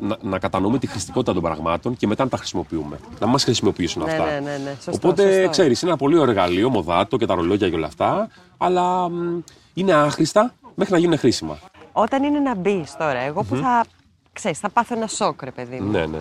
[0.00, 2.98] να, να κατανοούμε τη χρηστικότητα των πραγμάτων και μετά να τα χρησιμοποιούμε.
[3.20, 4.24] Να μας χρησιμοποιήσουν Ναι, αυτά.
[4.24, 4.70] ναι, ναι, ναι.
[4.74, 5.50] Σωστό, Οπότε, σωστό.
[5.50, 9.40] ξέρεις, είναι ένα πολύ ωραίο εργαλείο, μοδάτο και τα ρολόγια και όλα αυτά, αλλά μ,
[9.74, 11.58] είναι άχρηστα μέχρι να γίνουν χρήσιμα.
[11.92, 13.84] Όταν είναι να μπεις τώρα, εγώ που θα.
[14.32, 15.90] Ξέρεις, θα πάθω ένα σοκ, ρε παιδί μου.
[15.90, 16.18] Ναι, ναι.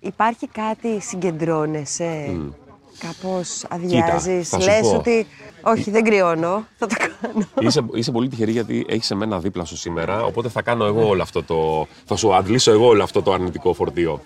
[0.00, 2.36] Υπάρχει κάτι, συγκεντρώνεσαι,
[2.98, 4.94] κάπως Κοίτα, αδειάζεις, θα σου λες πω.
[4.96, 5.26] ότι
[5.66, 6.66] Όχι, δεν κρυώνω.
[6.78, 7.46] Θα το κάνω.
[7.60, 10.22] Είσαι, είσαι πολύ τυχερή γιατί έχεις εμένα δίπλα σου σήμερα.
[10.24, 11.86] Οπότε θα κάνω εγώ όλο αυτό το.
[12.04, 14.20] Θα σου αντλήσω εγώ όλο αυτό το αρνητικό φορτίο.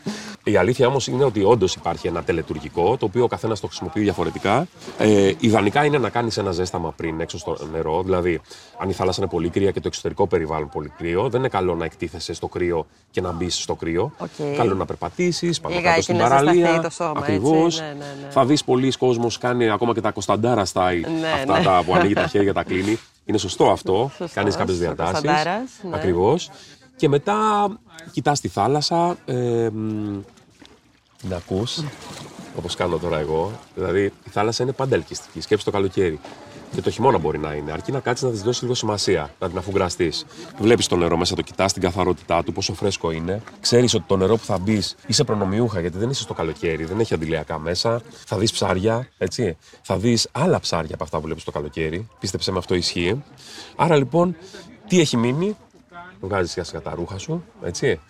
[0.44, 4.00] Η αλήθεια όμως είναι ότι όντως υπάρχει ένα τελετουργικό, το οποίο ο καθένας το χρησιμοποιεί
[4.00, 4.66] διαφορετικά.
[4.98, 8.02] Ε, ιδανικά είναι να κάνεις ένα ζέσταμα πριν έξω στο νερό.
[8.02, 8.40] Δηλαδή,
[8.78, 11.74] αν η θάλασσα είναι πολύ κρύα και το εξωτερικό περιβάλλον πολύ κρύο, δεν είναι καλό
[11.74, 14.12] να εκτίθεσαι στο κρύο και να μπεις στο κρύο.
[14.18, 14.56] Οκ.
[14.56, 16.80] Καλό να περπατήσεις πάνω Λιγάκι κάτω στην να ζεσταθεί παραλία.
[16.80, 17.32] το σώμα, έτσι.
[17.32, 17.80] Ακριβώς.
[17.80, 18.30] Ναι, ναι, ναι.
[18.30, 21.00] Θα δεις πολλοί κόσμος κάνει ακόμα και τα Κωνσταντάρα style.
[21.20, 21.64] Ναι, αυτά ναι.
[21.64, 22.98] τα που ανοίγει τα χέρια, τα κλείνει.
[23.24, 24.08] Είναι σωστό αυτό.
[24.08, 25.12] Σωστός, Κάνεις κάποιες ο διατάσεις.
[25.12, 25.96] Κωνσταντάρας, ναι.
[25.96, 26.50] Ακριβώς.
[26.96, 27.68] Και μετά
[28.12, 29.16] κοιτάς τη θάλασσα.
[29.24, 30.20] Ε, μ,
[31.20, 31.82] την ακούς.
[32.56, 33.52] Όπως κάνω τώρα εγώ.
[33.74, 35.40] Δηλαδή η θάλασσα είναι πάντα ελκυστική.
[35.40, 36.20] Σκέψει το καλοκαίρι.
[36.74, 37.72] Και το χειμώνα μπορεί να είναι.
[37.72, 40.26] Αρκεί να κάτσεις να της δώσεις λίγο σημασία, να την αφουγκραστείς.
[40.58, 43.42] Βλέπεις το νερό μέσα, το κοιτάς την καθαρότητά του, πόσο φρέσκο είναι.
[43.60, 47.00] Ξέρεις ότι το νερό που θα μπεις είσαι προνομιούχα, γιατί δεν είσαι στο καλοκαίρι, δεν
[47.00, 48.00] έχει αντιλιακά μέσα.
[48.26, 49.56] Θα δεις ψάρια, έτσι.
[49.82, 52.08] Θα δεις άλλα ψάρια από αυτά που βλέπεις το καλοκαίρι.
[52.20, 53.22] Πίστεψε με αυτό ισχύει.
[53.76, 54.36] Άρα λοιπόν,
[54.88, 55.56] τι έχει μείνει,
[56.20, 58.00] βγάζεις σιγά σιγά τα ρούχα σου, έτσι.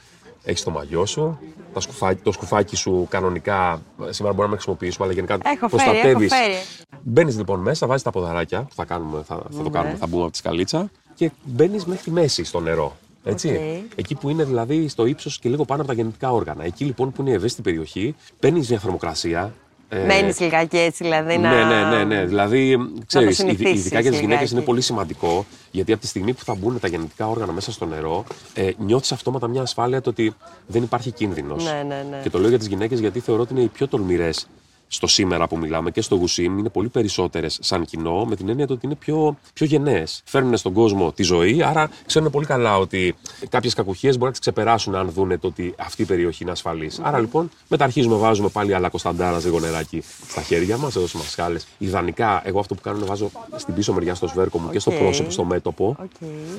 [0.49, 1.39] Έχεις το μαγιό σου,
[1.75, 5.83] τα σκουφάκι, το σκουφάκι σου κανονικά σήμερα μπορούμε να μην χρησιμοποιήσουμε, αλλά γενικά Έχω φέρει,
[5.83, 6.33] έχω προστατεύεις.
[6.35, 6.55] φέρει.
[7.03, 10.23] Μπαίνεις λοιπόν μέσα, βάζεις τα ποδαράκια που θα, κάνουμε, θα, θα το κάνουμε, θα μπούμε
[10.23, 12.97] από τη σκαλίτσα και μπαίνεις μέχρι τη μέση στο νερό.
[13.25, 13.49] Έτσι.
[13.49, 13.91] Οκ.
[13.99, 16.65] Εκεί που είναι δηλαδή στο ύψος και λίγο πάνω από τα γεννητικά όργανα.
[16.65, 19.53] Εκεί λοιπόν που είναι η ευαίσθητη περιοχή, παίρνεις μια θερμοκρασία.
[19.89, 21.39] ε, Μένεις λιγάκι έτσι, δηλαδή.
[21.39, 21.51] να...
[21.51, 22.25] ναι, ναι, ναι, ναι.
[22.25, 24.55] Δηλαδή, ξέρεις, συνηθίσεις ειδικά για τις γυναίκες λιγάκι.
[24.55, 27.87] είναι πολύ σημαντικό γιατί από τη στιγμή που θα μπουν τα γεννητικά όργανα μέσα στο
[27.87, 30.35] νερό, ε, νιώθεις αυτόματα μια ασφάλεια το ότι
[30.67, 31.65] δεν υπάρχει κίνδυνος.
[31.65, 32.21] Ναι, ναι, ναι.
[32.23, 34.47] Και το λέω για τις γυναίκες γιατί θεωρώ ότι είναι οι πιο τολμηρές
[34.89, 38.49] στο σήμερα που μιλάμε και στο We Swim είναι πολύ περισσότερες σαν κοινό, με την
[38.49, 40.23] έννοια του ότι είναι πιο, πιο γενναίες.
[40.25, 43.15] Φέρνουν στον κόσμο τη ζωή, άρα ξέρουν πολύ καλά ότι
[43.49, 46.99] κάποιες κακουχίες μπορεί να τις ξεπεράσουν αν δούνε το ότι αυτή η περιοχή είναι ασφαλής.
[47.03, 51.21] Άρα λοιπόν, μετά αρχίζουμε, βάζουμε πάλι αλά Κωνσταντάρα λίγο νεράκι στα χέρια μας, εδώ στις
[51.21, 51.67] μασχάλες.
[51.79, 54.91] Ιδανικά, εγώ αυτό που κάνω είναι βάζω στην πίσω μεριά στο σβέρκο μου και στο
[54.91, 54.99] Οκ.
[54.99, 55.97] πρόσωπο, στο μέτωπο.
[56.01, 56.11] Οκ.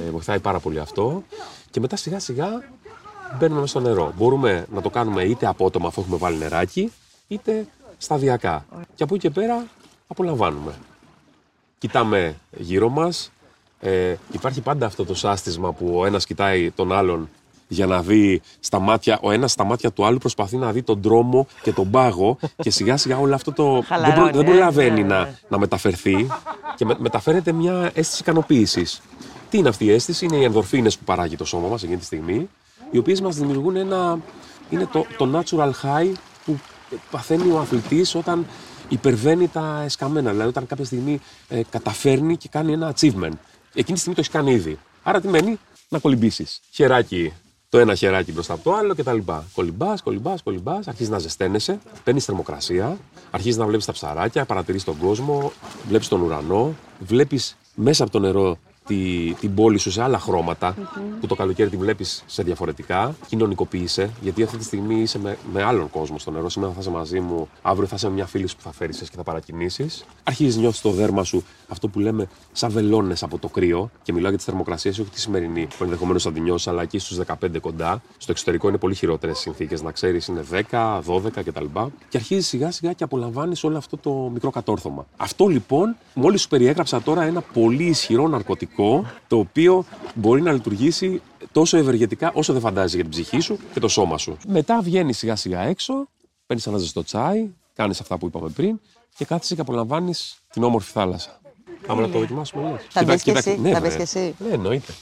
[0.07, 1.23] Ε, βοηθάει πάρα πολύ αυτό.
[1.71, 2.47] Και μετά σιγά σιγά
[3.39, 4.13] μπαίνουμε μέσα στο νερό.
[4.17, 6.91] Μπορούμε να το κάνουμε είτε απότομα αφού έχουμε βάλει νεράκι,
[7.27, 7.67] είτε
[7.99, 8.65] σταδιακά.
[8.95, 9.65] Και από εκεί και πέρα
[10.07, 10.71] απολαμβάνουμε.
[11.77, 13.31] Κοιτάμε γύρω μας.
[13.79, 17.29] Ε, υπάρχει πάντα αυτό το σάστισμα που ο ένας κοιτάει τον άλλον
[17.67, 21.01] για να δει στα μάτια, ο ένας στα μάτια του άλλου προσπαθεί να δει τον
[21.01, 24.43] τρόμο και τον πάγο και σιγά σιγά όλο αυτό το δεν, Χαλαρώνει, δεν ε.
[24.43, 25.37] προλαβαίνει Ναι, να, ναι.
[25.49, 26.27] να μεταφερθεί
[26.75, 29.01] και με- μεταφέρεται μια αίσθηση ικανοποίησης.
[29.49, 32.05] Τι είναι αυτή η αίσθηση, είναι οι ενδορφίνες που παράγει το σώμα μας εκείνη τη
[32.05, 32.49] στιγμή,
[32.91, 34.19] οι οποίες μας δημιουργούν ένα.
[34.69, 36.28] είναι το, το natural high που
[37.11, 38.45] παθαίνει ο αθλητής όταν
[38.89, 40.31] υπερβαίνει τα εσκαμμένα.
[40.31, 43.37] Δηλαδή, όταν κάποια στιγμή ε, καταφέρνει και κάνει ένα achievement.
[43.73, 44.79] Εκείνη τη στιγμή το έχει κάνει ήδη.
[45.03, 46.61] Άρα τι μένει, να κολυμπήσεις.
[46.71, 47.33] Χεράκι,
[47.69, 49.17] το ένα χεράκι μπροστά από το άλλο κτλ.
[49.53, 52.97] Κολυμπάς, κολυμπάς, κολυμπάς, αρχίζει να ζεσταίνεσαι, παίρνεις θερμοκρασία,
[53.31, 55.51] αρχίζεις να βλέπεις τα ψαράκια, παρατηρείς τον κόσμο,
[55.87, 58.57] βλέπεις τον ουρανό, βλέπεις μέσα από το νερό
[58.89, 60.75] τη, την πόλη σου σε άλλα χρώματα,
[61.19, 63.15] που το καλοκαίρι τη βλέπεις σε διαφορετικά.
[63.27, 66.49] Κοινωνικοποιείσαι, γιατί αυτή τη στιγμή είσαι με, με άλλον κόσμο στο νερό.
[66.49, 68.99] Σήμερα θα είσαι μαζί μου, αύριο θα είσαι με μια φίλη σου που θα φέρεις
[68.99, 70.05] και θα παρακινήσεις.
[70.23, 73.89] Αρχίζεις νιώθεις το δέρμα σου αυτό που λέμε σαν βελόνες από το κρύο.
[74.03, 76.99] Και μιλάω για τις θερμοκρασίες, όχι τη σημερινή, που ενδεχομένως θα την νιώσεις, αλλά εκεί
[76.99, 78.01] στους 15 κοντά.
[78.17, 81.65] Στο εξωτερικό είναι πολύ χειρότερες συνθήκες, να ξέρεις, είναι 10, 12 κτλ.
[82.09, 85.05] Και αρχίζεις σιγά σιγά και απολαμβάνεις όλο αυτό το μικρό κατόρθωμα.
[85.17, 88.78] Αυτό λοιπόν, μόλις σου περιέγραψα τώρα ένα πολύ ισχυρό ναρκωτικό,
[89.27, 93.79] το οποίο μπορεί να λειτουργήσει τόσο ευεργετικά όσο δεν φαντάζει για την ψυχή σου και
[93.79, 94.37] το σώμα σου.
[94.47, 96.07] Μετά βγαίνεις σιγά σιγά έξω,
[96.45, 98.79] παίρνεις ένα ζεστό τσάι, κάνεις αυτά που είπαμε πριν
[99.17, 101.39] και κάθεσαι και απολαμβάνεις την όμορφη θάλασσα.
[101.87, 102.81] Πάμε να το δοκιμάσουμε, λες.
[102.89, 103.95] Θα Κοίτα- μπεις κι κοίτα- εσύ, ναι, θα μπεις βέβαια.
[104.05, 104.35] κι εσύ.
[104.47, 104.93] Ναι, εννοείται.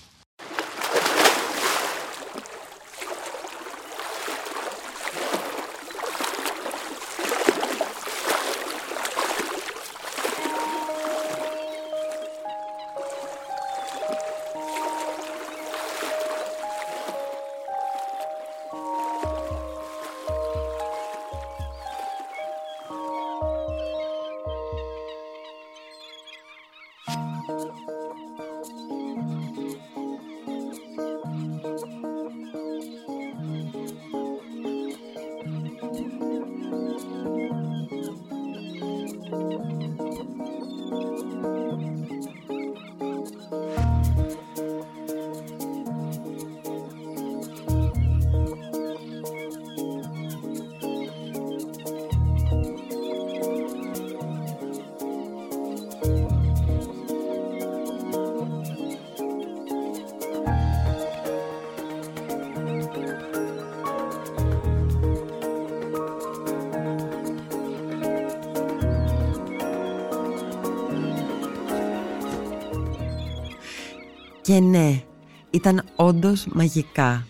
[74.47, 75.03] Και ναι,
[75.49, 77.27] ήταν όντως μαγικά.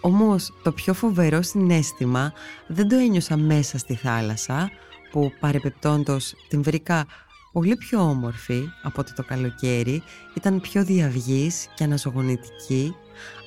[0.00, 2.32] Όμως το πιο φοβερό συνέστημα
[2.66, 4.70] δεν το ένιωσα μέσα στη θάλασσα
[5.10, 7.06] που παρεπεπτόντως την βρήκα
[7.52, 10.02] πολύ πιο όμορφη από ότι το καλοκαίρι,
[10.34, 12.94] ήταν πιο διαυγής και αναζωογονητική,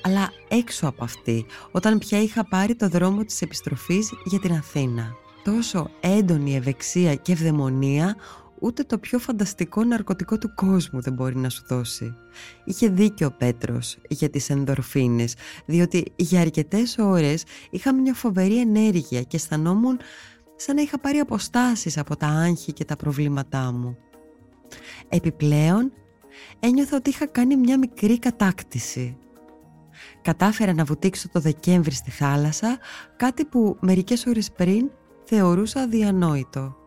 [0.02, 5.16] αλλά έξω από αυτή, όταν πια είχα πάρει το δρόμο της επιστροφής για την Αθήνα.
[5.44, 8.16] Τόσο έντονη ευεξία και ευδαιμονία,
[8.62, 12.16] ούτε το πιο φανταστικό ναρκωτικό του κόσμου δεν μπορεί να σου δώσει.
[12.64, 19.22] Είχε δίκιο ο Πέτρος για τις ενδορφίνες, διότι για αρκετές ώρες είχα μια φοβερή ενέργεια
[19.22, 20.00] και αισθανόμουν
[20.56, 23.98] σαν να είχα πάρει αποστάσεις από τα άγχη και τα προβλήματά μου.
[25.10, 25.92] Επιπλέον,
[26.60, 29.18] ένιωθα ότι είχα κάνει μια μικρή κατάκτηση.
[30.22, 32.78] Κατάφερα να βουτήξω το Δεκέμβρη στη θάλασσα,
[33.18, 34.90] κάτι που μερικές ώρες πριν
[35.24, 36.79] θεωρούσα αδιανόητο.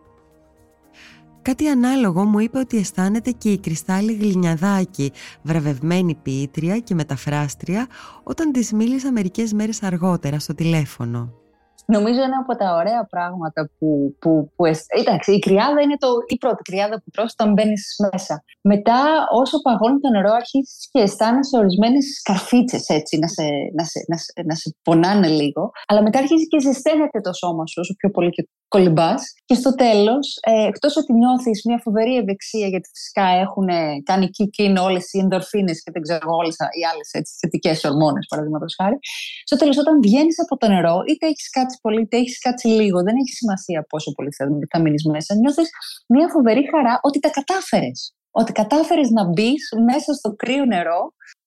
[1.43, 7.87] Κάτι ανάλογο μου είπε ότι αισθάνεται και η Κρυστάλλη Γλινιαδάκη, βραβευμένη ποιήτρια και μεταφράστρια,
[8.23, 11.42] όταν της μίλησα μερικές μέρες αργότερα στο τηλέφωνο.
[11.85, 14.15] Νομίζω ένα από τα ωραία πράγματα που.
[14.19, 14.63] που, που
[14.99, 18.43] Εντάξει, η κρυάδα είναι το, η πρώτη κρυάδα που τρως όταν μπαίνεις μέσα.
[18.61, 18.99] Μετά,
[19.31, 23.43] όσο παγώνει το νερό, αρχίζεις και αισθάνεσαι ορισμένες καρφίτσε έτσι, να σε,
[23.77, 25.71] να, σε, να, σε, να σε πονάνε λίγο.
[25.87, 29.21] Αλλά μετά αρχίζει και ζεσταίνεται το σώμα σου όσο πιο πολύ και κολυμπάς.
[29.45, 33.67] Και στο τέλος, ε, εκτός ότι νιώθεις μια φοβερή ευεξία, γιατί φυσικά έχουν
[34.03, 37.07] κάνει kick-in όλες οι ενδορφίνες και δεν ξέρω όλες οι άλλες
[37.39, 38.97] θετικές ορμόνες, παραδείγματος χάρη.
[39.43, 43.03] Στο τέλος, όταν βγαίνεις από το νερό, είτε έχεις κάτσει πολύ, είτε έχεις κάτσει λίγο,
[43.03, 45.35] δεν έχει σημασία πόσο πολύ θα, θα μείνεις μέσα.
[45.35, 45.69] Νιώθεις
[46.07, 48.13] μια φοβερή χαρά ότι τα κατάφερες.
[48.31, 51.01] Ότι κατάφερες να μπεις μέσα στο κρύο νερό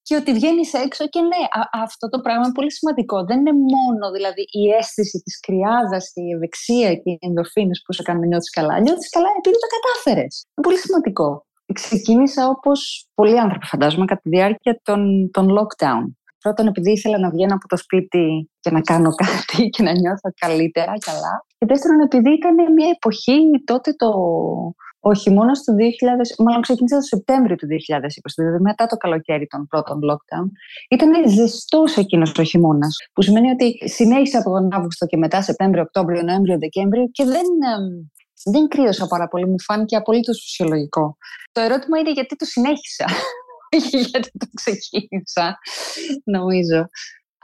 [0.07, 1.41] και ότι βγαίνεις έξω και ναι,
[1.85, 3.25] αυτό το πράγμα είναι πολύ σημαντικό.
[3.25, 7.93] Δεν είναι μόνο δηλαδή η αίσθηση της κρυάδας και η ευεξία και οι ενδορφίνε που
[7.93, 8.79] σε κάνουν να νιώθεις καλά.
[8.79, 10.33] Νιώθεις καλά επειδή τα κατάφερες.
[10.45, 11.45] Είναι πολύ σημαντικό.
[11.73, 16.03] Ξεκίνησα όπως πολλοί άνθρωποι φαντάζομαι κατά τη διάρκεια των, των lockdown.
[16.43, 20.29] Πρώτον, επειδή ήθελα να βγαίνω από το σπίτι και να κάνω κάτι και να νιώθω
[20.39, 21.45] καλύτερα, καλά.
[21.57, 24.09] Και δεύτερον, επειδή ήταν μια εποχή τότε το,
[24.99, 25.73] ο χειμώνα του
[26.37, 27.75] 2000, μάλλον ξεκίνησε το Σεπτέμβριο του 2020,
[28.35, 30.47] δηλαδή μετά το καλοκαίρι των πρώτων lockdown.
[30.89, 35.81] Ήταν ζεστός εκείνος ο χειμώνας, που σημαίνει ότι συνέχισε από τον Αύγουστο και μετά Σεπτέμβριο,
[35.81, 37.47] Οκτώβριο, Νοέμβριο, Δεκέμβριο και δεν,
[38.53, 39.45] δεν κρύωσα πάρα πολύ.
[39.45, 41.17] Μου φάνηκε απολύτως φυσιολογικό.
[41.51, 43.05] Το ερώτημα είναι γιατί το συνέχισα.
[44.09, 45.57] γιατί το ξεκίνησα,
[46.23, 46.87] νομίζω.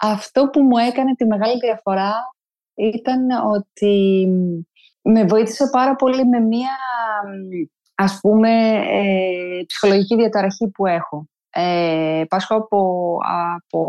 [0.02, 2.14] Αυτό που μου έκανε τη μεγάλη διαφορά
[2.76, 4.28] ήταν ότι
[5.02, 6.78] με βοήθησε πάρα πολύ με μία
[7.96, 8.50] ας πούμε
[8.92, 11.28] ε, ψυχολογική διαταραχή που έχω.
[11.50, 13.18] Ε, πάσχω από,
[13.56, 13.86] από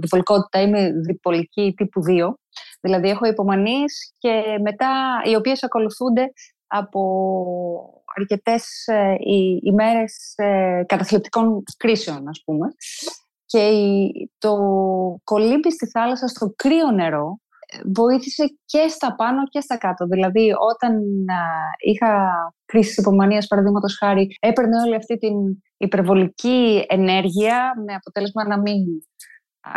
[0.00, 2.28] διπολικότητα, είμαι διπολική τύπου 2,
[2.80, 6.32] δηλαδή έχω υπομονείς και μετά οι οποίες ακολουθούνται
[6.66, 9.14] από αρκετές ε,
[9.62, 12.66] ημέρες ε, καταθλιπτικών κρίσεων, ας πούμε.
[13.46, 13.70] Και
[14.38, 14.56] το
[15.24, 17.38] κολύμπι στη θάλασσα στο κρύο νερό
[17.94, 20.06] βοήθησε και στα πάνω και στα κάτω.
[20.06, 21.02] Δηλαδή, όταν
[21.86, 22.30] είχα
[22.64, 25.34] κρίση υπομονίας, παραδείγματος χάρη, έπαιρνε όλη αυτή την
[25.76, 28.82] υπερβολική ενέργεια με αποτέλεσμα να μην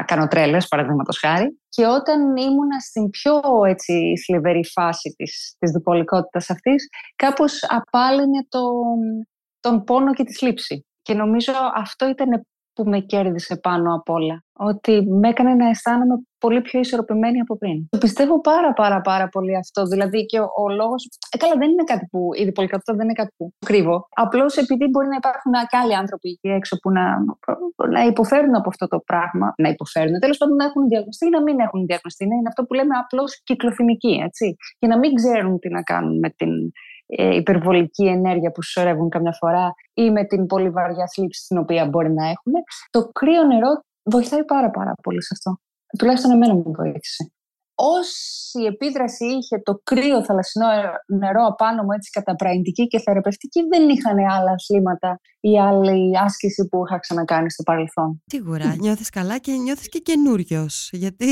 [0.06, 1.60] κάνω τρέλες, παραδείγματος χάρη.
[1.70, 8.60] Και όταν ήμουνα στην πιο έτσι, θλιβερή φάση της, της διπολικότητας αυτής, κάπως απάλυνε το,
[9.60, 10.86] τον πόνο και τη θλίψη.
[11.02, 14.44] Και νομίζω αυτό ήταν που με κέρδισε πάνω απ' όλα.
[14.58, 17.88] Ότι με έκανε να αισθάνομαι πολύ πιο ισορροπημένη από πριν.
[17.90, 19.84] Το πιστεύω πάρα πάρα πάρα πολύ αυτό.
[19.84, 21.10] Δηλαδή και ο, ο λόγος...
[21.32, 22.30] Ε, καλά δεν είναι κάτι που...
[22.34, 24.08] Η διπολικότητα δεν είναι κάτι που κρύβω.
[24.14, 27.06] Απλώς επειδή μπορεί να υπάρχουν και άλλοι άνθρωποι εκεί έξω που να,
[27.90, 29.54] να υποφέρουν από αυτό το πράγμα.
[29.58, 30.20] Να υποφέρουν.
[30.20, 32.28] Τέλος πάντων να έχουν διαγνωστεί ή να μην έχουν διαγνωστεί.
[32.28, 34.22] Να είναι αυτό που λέμε απλώς κυκλοθυμική.
[34.26, 34.56] Έτσι.
[34.80, 36.52] Και να μην ξέρουν τι να κάνουν με την
[37.06, 41.86] ε, υπερβολική ενέργεια που σωρεύουν καμιά φορά ή με την πολύ βαριά θλίψη την οποία
[41.86, 42.54] μπορεί να έχουν.
[42.90, 45.60] Το κρύο νερό βοηθάει πάρα πάρα πολύ σε αυτό.
[45.98, 47.32] Τουλάχιστον εμένα μου βοήθησε
[47.78, 50.66] όση επίδραση είχε το κρύο θαλασσινό
[51.06, 56.84] νερό απάνω μου έτσι καταπραγητική και θεραπευτική δεν είχαν άλλα αθλήματα ή άλλη άσκηση που
[56.86, 58.24] είχα ξανακάνει στο παρελθόν.
[58.26, 60.90] Σίγουρα, νιώθεις καλά και νιώθεις και καινούριος.
[60.94, 61.26] γιατί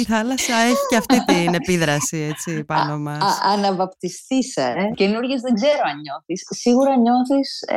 [0.00, 3.40] η θάλασσα έχει και αυτή την επίδραση έτσι πάνω μας.
[3.42, 4.74] Αναβαπτιστείς, ε.
[4.94, 6.46] Καινούριο δεν ξέρω αν νιώθεις.
[6.50, 7.76] Σίγουρα νιώθεις ε,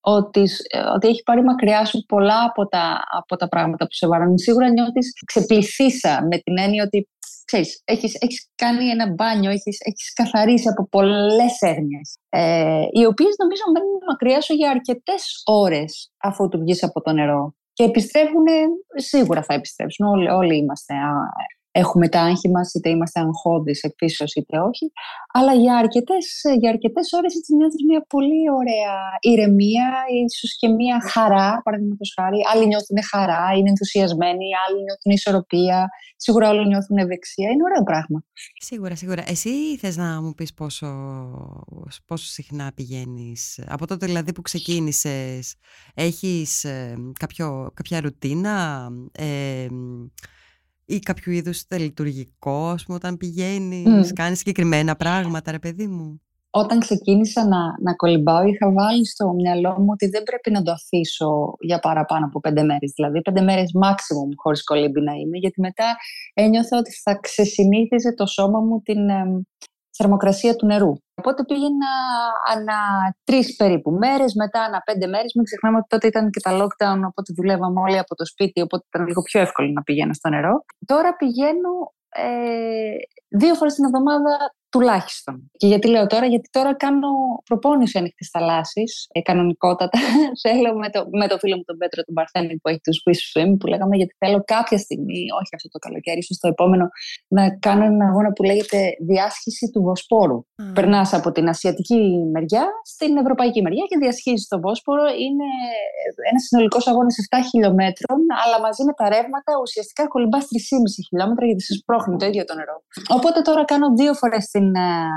[0.00, 4.06] ότι, ε, ότι έχει πάρει μακριά σου πολλά από τα, από τα πράγματα που σε
[4.06, 4.38] βαράνουν.
[4.38, 7.08] Σίγουρα νιώθεις ξεπληθήσα με την έννοια ότι
[7.44, 13.34] ξέρεις, έχεις, έχεις κάνει ένα μπάνιο, έχεις, έχεις καθαρίσει από πολλές έρνοιες, ε, οι οποίες
[13.38, 17.54] νομίζω μένουν μακριά σου για αρκετές ώρες αφού του βγεις από το νερό.
[17.72, 18.44] Και επιστρέφουν,
[18.94, 20.94] σίγουρα θα επιστρέψουν, όλοι, όλοι είμαστε
[21.76, 24.92] έχουμε τα άγχη μας, είτε είμαστε αγχώδεις εκφύσεως είτε όχι.
[25.32, 29.88] Αλλά για αρκετές, για αρκετές ώρες έτσι νιώθεις μια πολύ ωραία ηρεμία,
[30.24, 32.38] ίσως και μια χαρά, παραδείγματος χάρη.
[32.52, 37.48] Άλλοι νιώθουν χαρά, είναι ενθουσιασμένοι, άλλοι νιώθουν ισορροπία, σίγουρα όλοι νιώθουν ευεξία.
[37.50, 38.24] Είναι ωραίο πράγμα.
[38.60, 39.22] Σίγουρα, σίγουρα.
[39.26, 40.90] Εσύ θες να μου πεις πόσο,
[42.06, 45.54] πόσο συχνά πηγαίνεις, από τότε δηλαδή που ξεκίνησες,
[45.94, 49.66] έχεις ε, κάποιο, κάποια ρουτίνα, ε,
[50.84, 54.12] ή κάποιο είδους τελειτουργικό, ας πούμε, όταν πηγαίνεις, mm.
[54.12, 56.20] κάνεις συγκεκριμένα πράγματα, ρε παιδί μου;
[56.50, 60.72] Όταν ξεκίνησα να, να κολυμπάω, είχα βάλει στο μυαλό μου ότι δεν πρέπει να το
[60.72, 62.92] αφήσω για παραπάνω από πέντε μέρες.
[62.94, 65.96] Δηλαδή, πέντε μέρες maximum χωρίς κολύμπη να είμαι, γιατί μετά
[66.34, 68.98] ένιωθα ότι θα ξεσυνήθιζε το σώμα μου την,
[69.96, 70.92] θερμοκρασία του νερού.
[71.14, 71.92] Οπότε πήγαινα
[72.54, 72.78] ανά
[73.24, 75.32] τρεις περίπου μέρες, μετά ανά πέντε μέρες.
[75.34, 78.84] Μην ξεχνάμε ότι τότε ήταν και τα lockdown, οπότε δουλεύαμε όλοι από το σπίτι, οπότε
[78.92, 80.64] ήταν λίγο πιο εύκολο να πηγαίνω στο νερό.
[80.86, 81.72] Τώρα πηγαίνω
[82.08, 82.96] ε,
[83.28, 85.34] δύο φορές την εβδομάδα τουλάχιστον.
[85.60, 87.10] Και γιατί λέω τώρα, γιατί τώρα κάνω
[87.44, 89.98] προπόνηση ανοιχτή θαλάσση, ε, κανονικότατα.
[90.44, 93.20] θέλω με το, με το φίλο μου τον Πέτρο τον Παρθένη που έχει τους Swiss
[93.30, 96.84] Swim, που λέγαμε γιατί θέλω κάποια στιγμή, όχι αυτό το καλοκαίρι, ίσως το επόμενο,
[97.36, 98.78] να κάνω έναν αγώνα που λέγεται
[99.10, 100.38] διάσχιση του Βοσπόρου.
[100.44, 100.74] Mm.
[100.74, 102.00] Περνάς από την ασιατική
[102.34, 105.04] μεριά στην ευρωπαϊκή μεριά και διασχίζεις το Βόσπορο.
[105.24, 105.48] Είναι
[106.30, 111.62] ένας συνολικός αγώνας 7 χιλιόμετρων, αλλά μαζί με τα ρεύματα ουσιαστικά κολυμπάς 3,5 χιλιόμετρα γιατί
[111.68, 112.76] σε σπρώχνει το ίδιο το νερό.
[113.16, 115.08] Οπότε τώρα κάνω δύο φορές την την, ε,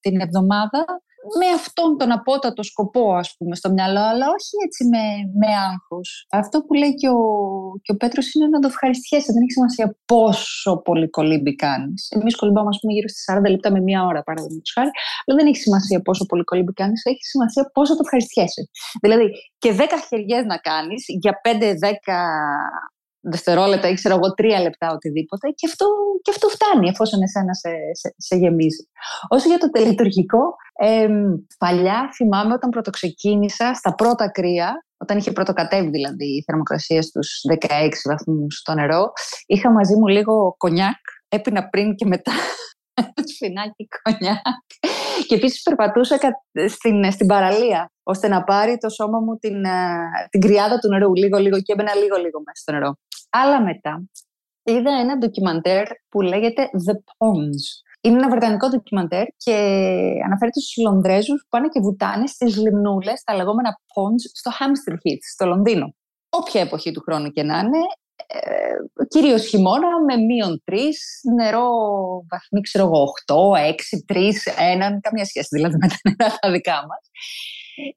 [0.00, 0.84] την εβδομάδα
[1.38, 5.04] με αυτόν τον απότατο σκοπό, ας πούμε, στο μυαλό, αλλά όχι έτσι με,
[5.40, 6.26] με άγχος.
[6.30, 7.20] Αυτό που λέει και ο,
[7.82, 9.32] και ο Πέτρος είναι να το ευχαριστιέσαι.
[9.32, 12.10] Δεν έχει σημασία πόσο πολύ κολύμπι κάνεις.
[12.10, 14.90] Εμείς κολυμπάμε, ας πούμε, γύρω στις 40 λεπτά με μία ώρα, παραδείγματος χάρη,
[15.24, 17.04] αλλά δεν έχει σημασία πόσο πολύ κολύμπι κάνεις.
[17.04, 18.62] Έχει σημασία πόσο το ευχαριστιέσαι.
[19.00, 19.26] Δηλαδή,
[19.58, 21.54] και 10 χεριές να κάνεις για 5-10
[23.30, 25.86] δευτερόλεπτα ή ξέρω εγώ τρία λεπτά οτιδήποτε και αυτό,
[26.22, 28.88] και αυτό φτάνει εφόσον εσένα σε, σε, σε γεμίζει.
[29.28, 31.08] Όσο για το τελετουργικό, ε,
[31.58, 37.88] παλιά θυμάμαι όταν πρωτοξεκίνησα στα πρώτα κρύα, όταν είχε πρωτοκατέβει δηλαδή η θερμοκρασία στους 16
[38.04, 39.12] βαθμούς στο νερό,
[39.46, 42.32] είχα μαζί μου λίγο κονιάκ, έπινα πριν και μετά
[43.34, 44.64] σφινάκι κονιάκ
[45.26, 46.18] και επίσης περπατούσα
[46.68, 49.96] στην, στην παραλία ώστε να πάρει το σώμα μου την, ε,
[50.30, 52.96] την κρυάδα του νερού λίγο λίγο και έμπαινα λίγο λίγο μέσα στο νερό.
[53.36, 54.04] Αλλά μετά
[54.64, 57.64] είδα ένα ντοκιμαντέρ που λέγεται The Ponds.
[58.00, 59.56] Είναι ένα βρετανικό ντοκιμαντέρ και
[60.24, 65.24] αναφέρεται στους Λονδρέζους που πάνε και βουτάνε στις λιμνούλες, τα λεγόμενα ponds, στο Hampstead Heath,
[65.32, 65.94] στο Λονδίνο.
[66.28, 67.78] Όποια εποχή του χρόνου και να είναι,
[68.26, 71.68] ε, κυρίως χειμώνα με μείον τρεις, νερό
[72.30, 76.78] βαθμί, ξέρω εγώ, 8, 6, 3, 1, καμία σχέση δηλαδή με τα νερά τα δικά
[76.88, 77.02] μας,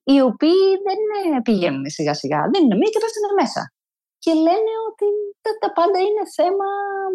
[0.03, 0.99] οι οποίοι δεν
[1.37, 3.71] ε, πηγαίνουν σιγά σιγά, δεν είναι μία και πέφτουν μέσα
[4.27, 5.07] και λένε ότι
[5.43, 6.67] τα, τα πάντα είναι θέμα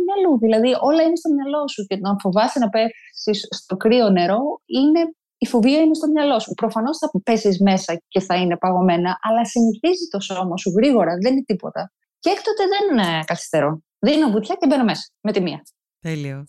[0.04, 0.32] μυαλού.
[0.44, 4.40] Δηλαδή όλα είναι στο μυαλό σου και να φοβάσαι να πέσεις στο κρύο νερό
[4.78, 5.00] είναι
[5.44, 6.52] η φοβία είναι στο μυαλό σου.
[6.54, 11.32] Προφανώς θα πέσεις μέσα και θα είναι παγωμένα, αλλά συνηθίζει το σώμα σου γρήγορα, δεν
[11.32, 11.92] είναι τίποτα.
[12.18, 13.82] Και έκτοτε δεν είναι καθυστερώ.
[13.98, 15.62] Δίνω βουτιά και μπαίνω μέσα με τη μία.
[16.00, 16.44] Τέλειο.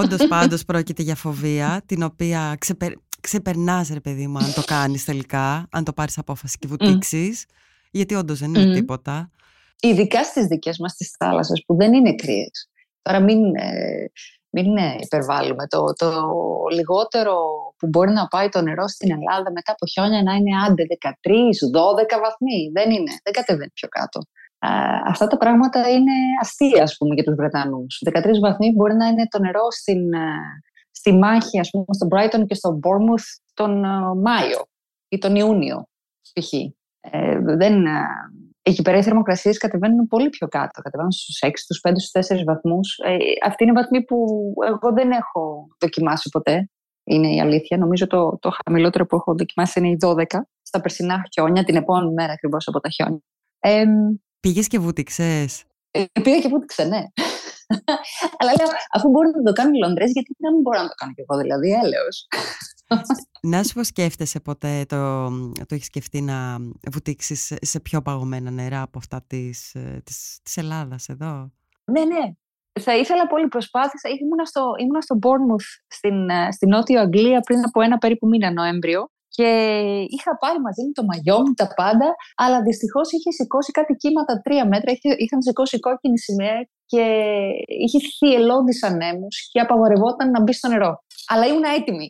[0.00, 2.92] Όντως πάντως πρόκειται για φοβία την οποία ξεπερ...
[3.20, 7.44] ξεπερνάς, ρε παιδί μου, αν το κάνεις τελικά, αν το πάρεις απόφαση και βουτήξεις
[7.96, 9.30] γιατί όντως δεν είναι τίποτα.
[9.80, 12.70] Ειδικά στις δικές μας τις θάλασσες που δεν είναι κρύες.
[13.02, 14.10] Τώρα μην, ε,
[14.50, 15.66] μην ε, υπερβάλλουμε.
[15.66, 16.10] Το, το
[16.72, 17.34] λιγότερο
[17.76, 21.30] που μπορεί να πάει το νερό στην Ελλάδα μετά από χιόνια να είναι άντε 13,
[21.30, 22.70] 12 βαθμοί.
[22.72, 24.20] Δεν είναι, δεν κατεβαίνει πιο κάτω.
[24.58, 24.68] Ε,
[25.06, 28.02] αυτά τα πράγματα είναι αστεία, ας πούμε, για τους Βρετανούς.
[28.04, 30.28] 13 βαθμοί μπορεί να είναι το νερό στην, ε,
[30.90, 33.72] στη μάχη, ας πούμε, στο Brighton και στο Bournemouth τον
[34.20, 34.66] Μάιο
[35.08, 35.88] ή τον Ιούνιο,
[36.32, 36.52] π.χ.
[37.10, 38.04] Ε, δεν, ε,
[38.62, 40.80] εκεί πέρα οι θερμοκρασίες κατεβαίνουν πολύ πιο κάτω.
[40.82, 42.98] Κατεβαίνουν στους 6, στους 5, στους 4 βαθμούς.
[43.04, 44.26] Ε, αυτή είναι η βαθμή που
[44.66, 46.70] εγώ δεν έχω δοκιμάσει ποτέ.
[47.04, 47.76] Είναι η αλήθεια.
[47.76, 50.24] Νομίζω το, το χαμηλότερο που έχω δοκιμάσει είναι οι 12
[50.62, 53.20] στα περσινά χιόνια, την επόμενη μέρα ακριβώς από τα χιόνια.
[53.58, 53.84] Ε,
[54.40, 55.46] Πήγες και βούτυξε.
[55.90, 57.02] Ε, πήγα και βούτυξε, ναι.
[58.38, 60.94] Αλλά λέω, αφού μπορούν να το κάνουν οι Λονδρέ, γιατί να μην μπορώ να το
[60.94, 62.26] κάνω κι εγώ, δηλαδή, έλεος.
[63.42, 66.56] Να σου πω, σκέφτεσαι ποτέ, το, το έχεις σκεφτεί να
[66.92, 71.52] βουτήξεις σε πιο παγωμένα νερά από αυτά της, ε, της, της Ελλάδας εδώ;
[71.84, 72.32] Ναι, ναι.
[72.80, 74.08] Θα ήθελα πολύ, προσπάθησα.
[74.22, 78.52] Ήμουνα στο, ήμουνα στο Bournemouth στην, ε, στην Νότια Αγγλία πριν από ένα περίπου μήνα
[78.52, 79.48] Νοέμβριο και
[80.16, 84.40] είχα πάρει μαζί μου το μαγιό μου, τα πάντα, αλλά δυστυχώς είχε σηκώσει κάτι κύματα
[84.44, 84.90] τρία μέτρα,
[85.24, 87.04] είχαν σηκώσει κόκκινη σημαία και
[87.82, 90.92] είχε θυελώδει ανέμους και απαγορευόταν να μπει στο νερό.
[91.26, 92.08] Αλλά ήμουν έτοιμη.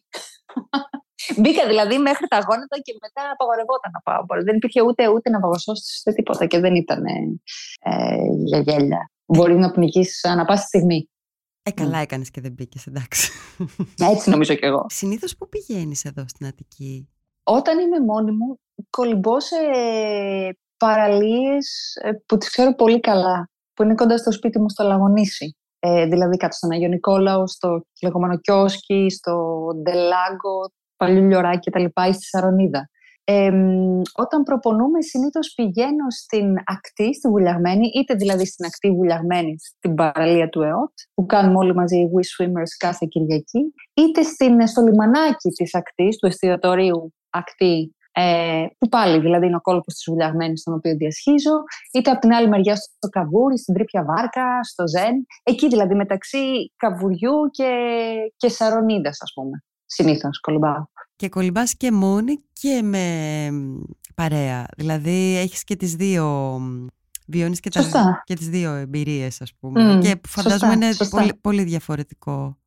[1.37, 4.43] Μπήκα δηλαδή μέχρι τα γόνατα και μετά απαγορευόταν να πάω.
[4.45, 9.11] Δεν υπήρχε ούτε, ούτε να παγωσώσει ούτε τίποτα και δεν ήταν ε, για γέλια.
[9.27, 11.11] μπορεί να πνιγείς ανα πάση στιγμή.
[11.63, 13.33] Ε, καλά έκανες και δεν μπήκες, εντάξει.
[14.13, 14.87] Έτσι νομίζω κι εγώ.
[14.89, 17.09] Συνήθως που πηγαίνεις εδώ στην Αττική;
[17.43, 19.57] Όταν είμαι μόνη μου, κολυμπώ σε
[20.77, 25.57] παραλίες ε, που τις ξέρω πολύ καλά, που είναι κοντά στο σπίτι μου στο Λαγονίσι.
[25.79, 31.85] Ε, δηλαδή κάτω στον Αγιο Νικόλαο, στο λεγόμενο Κιόσκι, στο Ντελάγκο, Παλιού Λιωράκι κτλ.
[31.85, 32.91] ή στη Σαρονίδα.
[33.29, 33.51] Ε,
[34.15, 40.49] όταν προπονούμε, συνήθως πηγαίνω στην ακτή, στη βουλιαγμένη, είτε δηλαδή στην ακτή βουλιαγμένη, στην παραλία
[40.49, 45.49] του ΕΟΤ, που κάνουμε όλοι μαζί οι We Swimmers κάθε Κυριακή, είτε στην, στο λιμανάκι
[45.49, 50.75] της ακτής, του εστιατορίου ακτή, ε, που πάλι δηλαδή είναι ο κόλπος της βουλιαγμένη, στον
[50.75, 51.63] οποίο διασχίζω,
[51.93, 55.27] είτε από την άλλη μεριά στο καβούρι, στην τρίπια βάρκα, στο ζεν.
[55.43, 57.71] Εκεί δηλαδή μεταξύ καβουριού και,
[58.37, 59.65] και σαρονίδας, ας πούμε.
[59.87, 60.85] Συνήθως κολυμπάω.
[61.17, 63.49] Και κολυμπάς και μόνη και με
[64.15, 64.67] παρέα.
[64.77, 66.59] Δηλαδή έχεις και τις δύο...
[67.29, 69.99] Βιώνεις και, τα, και τις δύο εμπειρίες, ας πούμε.
[70.03, 72.59] και φαντάζομαι είναι Πολύ, πολύ διαφορετικό.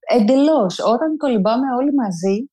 [0.00, 0.78] Εντελώς.
[0.78, 2.50] Όταν κολυμπάμε όλοι μαζί,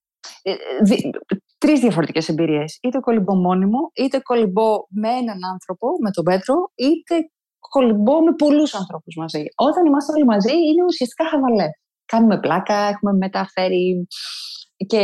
[1.66, 2.80] ε, δι, τρεις διαφορετικές εμπειρίες.
[2.82, 7.16] Είτε κολυμπώ μόνη μου, είτε κολυμπώ με έναν άνθρωπο, με τον Πέτρο, είτε
[7.60, 9.44] κολυμπώ με πολλούς ανθρώπους μαζί.
[9.56, 11.68] Όταν είμαστε όλοι μαζί είναι ουσιαστικά χαβαλέ.
[12.06, 14.08] Κάνουμε πλάκα, έχουμε μεταφέρει
[14.88, 14.98] και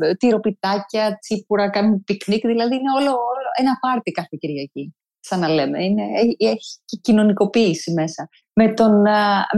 [0.00, 5.48] ε, τυροπιτάκια, τσίπουρα, κάνουμε πικνίκ, δηλαδή είναι όλο, όλο ένα πάρτι κάθε Κυριακή, σαν να
[5.48, 5.84] λέμε.
[5.84, 6.02] Είναι,
[6.38, 8.28] έχει και κοινωνικοποίηση μέσα.
[8.60, 8.92] Με τον,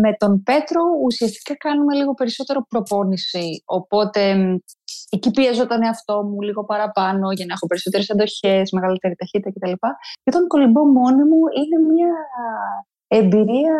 [0.05, 4.21] με τον Πέτρο ουσιαστικά κάνουμε λίγο περισσότερο προπόνηση, οπότε
[5.11, 9.77] εκεί πιέζω τον εαυτό μου λίγο παραπάνω για να έχω περισσότερες αντοχές, μεγαλύτερη ταχύτητα κτλ.
[10.23, 12.13] Και όταν κολυμπώ μόνη μου είναι μια
[13.19, 13.77] εμπειρία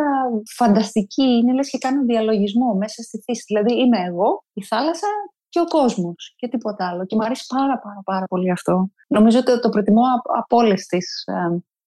[0.57, 1.23] φανταστική.
[1.23, 3.45] Είναι λες και κάνω διαλογισμό μέσα στη φύση.
[3.47, 5.07] Δηλαδή είμαι εγώ, η θάλασσα
[5.49, 7.07] και ο κόσμος και τίποτα άλλο.
[7.07, 8.91] Και μου αρέσει πάρα πάρα πάρα πολύ αυτό.
[9.09, 10.03] Νομίζω ότι το προτιμώ
[10.39, 11.25] από όλες τις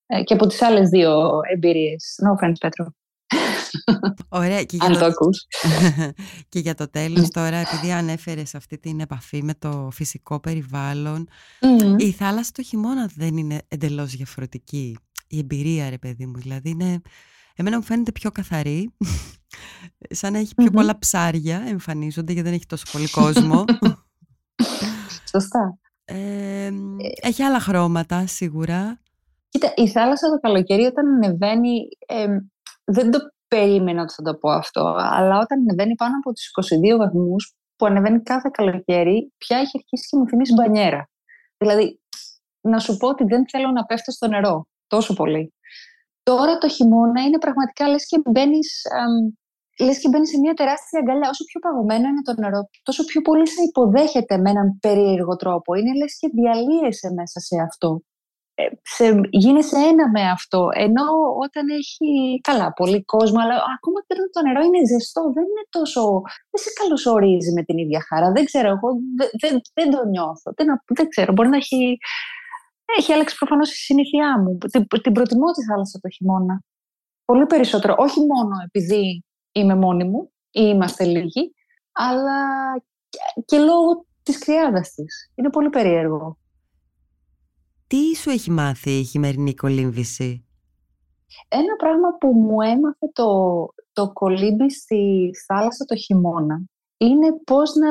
[0.05, 2.19] ε, και από τις άλλες δύο εμπειρίες.
[2.25, 2.85] No offense, Πέτρο.
[4.29, 4.63] Ωραία.
[4.63, 5.29] Και για, το...
[6.49, 11.27] και για το τέλος τώρα, επειδή ανέφερες αυτή την επαφή με το φυσικό περιβάλλον,
[11.97, 14.97] η θάλασσα το χειμώνα δεν είναι εντελώς διαφορετική.
[15.27, 17.01] Η εμπειρία, ρε παιδί μου, δηλαδή είναι...
[17.57, 18.93] Εμένα μου φαίνεται πιο καθαρή
[20.09, 23.65] Σαν να έχει πιο πολλά ψάρια εμφανίζονται γιατί δεν έχει τόσο πολύ κόσμο.
[25.31, 25.79] Σωστά.
[26.05, 26.71] Ε,
[27.21, 28.99] έχει άλλα χρώματα σίγουρα.
[29.49, 31.87] Κοίτα, η θάλασσα το καλοκαίρι όταν ανεβαίνει,
[32.83, 36.51] δεν το περίμενα ότι θα το πω αυτό, αλλά όταν ανεβαίνει πάνω από τους
[36.93, 41.09] 22 βαθμούς που ανεβαίνει κάθε καλοκαίρι, πια έχει αρχίσει και μου θυμίζει μπανιέρα.
[41.57, 41.99] Δηλαδή,
[42.61, 45.53] να σου πω ότι δεν θέλω να πέφτω στο νερό τόσο πολύ.
[46.23, 48.81] Τώρα το χειμώνα είναι πραγματικά λες και μπαίνεις
[49.79, 51.29] λες και μπαίνεις σε μια τεράστια αγκαλιά.
[51.29, 55.73] Όσο πιο παγωμένο είναι το νερό, τόσο πιο πολύ σε υποδέχεται με έναν περίεργο τρόπο.
[55.75, 58.01] Είναι λες και διαλύεσαι μέσα σε αυτό.
[58.57, 60.69] Ε, σε, γίνεσαι ένα με αυτό.
[60.73, 61.05] Ενώ
[61.45, 65.65] όταν έχει καλά πολύ κόσμο, αλλά ακόμα και όταν το νερό είναι ζεστό, δεν είναι
[65.69, 66.01] τόσο.
[66.51, 68.31] Δεν σε καλωσορίζει με την ίδια χαρά.
[68.31, 70.51] Δεν ξέρω, εγώ δεν, δεν, δεν το νιώθω.
[70.55, 71.97] Δεν, δεν ξέρω, μπορεί να έχει.
[72.97, 74.57] Έχει άλλαξει προφανώς η συνήθειά μου.
[74.57, 76.63] Την, την προτιμώ τη θάλασσα το χειμώνα.
[77.25, 77.95] Πολύ περισσότερο.
[77.97, 81.53] Όχι μόνο επειδή είμαι μόνη μου ή είμαστε λίγοι,
[81.91, 82.39] αλλά
[83.45, 85.31] και, λόγω της κρυάδας της.
[85.35, 86.37] Είναι πολύ περίεργο.
[87.87, 90.45] Τι σου έχει μάθει η χειμερινή κολύμβηση;
[91.47, 93.29] Ένα πράγμα που μου έμαθε το,
[93.93, 96.61] το κολύμπι στη θάλασσα το χειμώνα
[96.97, 97.89] είναι πώς να...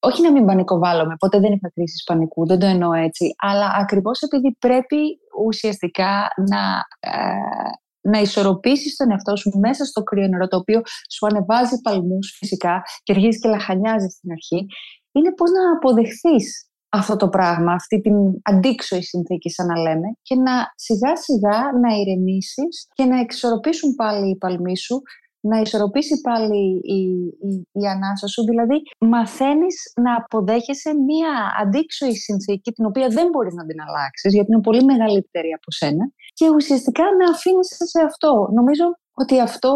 [0.00, 4.20] Όχι να μην πανικοβάλλομαι, ποτέ δεν είχα κρίσεις πανικού, δεν το εννοώ έτσι, αλλά ακριβώς
[4.20, 10.56] επειδή πρέπει ουσιαστικά να ε, να ισορροπήσεις τον εαυτό σου μέσα στο κρύο νερό, το
[10.56, 14.66] οποίο σου ανεβάζει παλμούς φυσικά και αρχίζει και λαχανιάζεις στην αρχή,
[15.12, 20.34] είναι πώς να αποδεχθείς αυτό το πράγμα, αυτή την αντίξωη συνθήκη, σαν να λέμε, και
[20.34, 25.02] να σιγά σιγά να ηρεμήσεις και να εξορροπήσουν πάλι οι παλμοί σου
[25.40, 27.00] να ισορροπήσει πάλι η,
[27.48, 28.44] η, η ανάσα σου.
[28.44, 31.32] Δηλαδή, μαθαίνεις να αποδέχεσαι μία
[31.62, 36.12] αντίξωη συνθήκη, την οποία δεν μπορείς να την αλλάξεις, γιατί είναι πολύ μεγαλύτερη από σένα,
[36.32, 38.48] και ουσιαστικά να αφήνεις σε αυτό.
[38.52, 39.72] Νομίζω ότι αυτό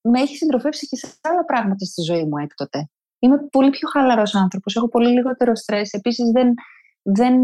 [0.00, 2.88] με έχει συντροφεύσει και σε άλλα πράγματα στη ζωή μου έκτοτε.
[3.18, 5.92] Είμαι πολύ πιο χαλαρός άνθρωπος, έχω πολύ λιγότερο στρες.
[5.92, 6.54] Επίσης, δεν,
[7.02, 7.34] δεν,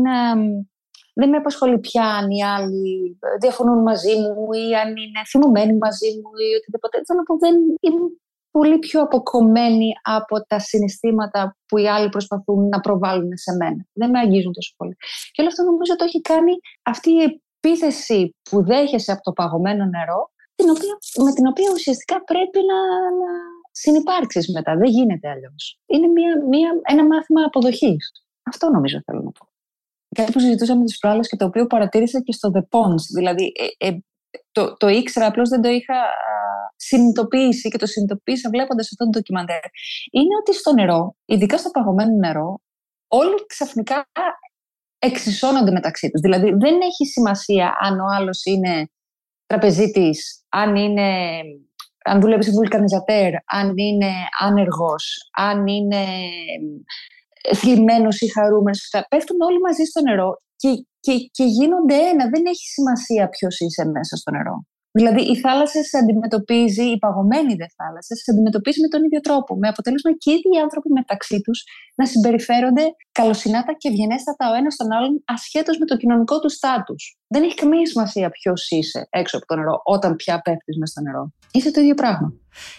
[1.14, 5.76] δεν με απασχολεί πια αν οι άλλοι ε, διαφωνούν μαζί μου ή αν είναι θυμωμένοι
[5.76, 7.00] μαζί μου ή οτιδήποτε.
[7.06, 8.06] Θέλω να πω, δεν είμαι
[8.50, 13.86] πολύ πιο αποκομμένη από τα συναισθήματα που οι άλλοι προσπαθούν να προβάλλουν σε μένα.
[13.92, 14.94] Δεν με αγγίζουν τόσο πολύ.
[15.32, 16.52] Και όλο αυτό νομίζω το έχει κάνει
[16.82, 20.94] αυτή η επίθεση που δέχεσαι από το παγωμένο νερό, την οποία,
[21.24, 22.78] με την οποία ουσιαστικά πρέπει να,
[23.22, 23.30] να
[23.70, 24.76] συνεπάρξεις μετά.
[24.76, 25.80] Δεν γίνεται αλλιώς.
[25.86, 28.10] Είναι μια, μια, ένα μάθημα αποδοχής.
[28.42, 29.50] Αυτό νομίζω θέλω να πω
[30.14, 33.02] κάτι που συζητούσαμε τις προάλλες και το οποίο παρατήρησα και στο The Pons.
[33.14, 33.98] Δηλαδή, ε, ε,
[34.52, 35.94] το, το ήξερα, απλώς δεν το είχα
[36.76, 39.60] συνειδητοποιήσει και το συνειδητοποίησα βλέποντας αυτό το ντοκιμαντέρ.
[40.10, 42.60] Είναι ότι στο νερό, ειδικά στο παγωμένο νερό,
[43.08, 44.06] όλοι ξαφνικά
[44.98, 46.20] εξισώνονται μεταξύ τους.
[46.20, 48.90] Δηλαδή δεν έχει σημασία αν ο άλλος είναι
[49.46, 51.40] τραπεζίτης, αν, είναι,
[52.04, 56.04] αν δουλεύει σε βουλκανιζατέρ, αν είναι άνεργος, αν είναι
[57.54, 58.90] θλιμμένος ή χαρούμενος.
[59.08, 62.28] Πέφτουν όλοι μαζί στο νερό και, και, και γίνονται ένα.
[62.28, 64.64] Δεν έχει σημασία ποιος είσαι μέσα στο νερό.
[64.92, 69.56] Δηλαδή, η θάλασσα σε αντιμετωπίζει, η παγωμένη δε θάλασσα, σε αντιμετωπίζει με τον ίδιο τρόπο.
[69.56, 71.64] Με αποτέλεσμα και οι ίδιοι άνθρωποι μεταξύ τους
[71.94, 77.18] να συμπεριφέρονται καλοσυνάτα και ευγενέστατα ο ένας τον άλλον, ασχέτως με το κοινωνικό του στάτους.
[77.26, 81.00] Δεν έχει καμία σημασία ποιος είσαι έξω από το νερό, όταν πια πέφτεις μες στο
[81.00, 81.32] νερό.
[81.52, 82.32] Είσαι το ίδιο πράγμα.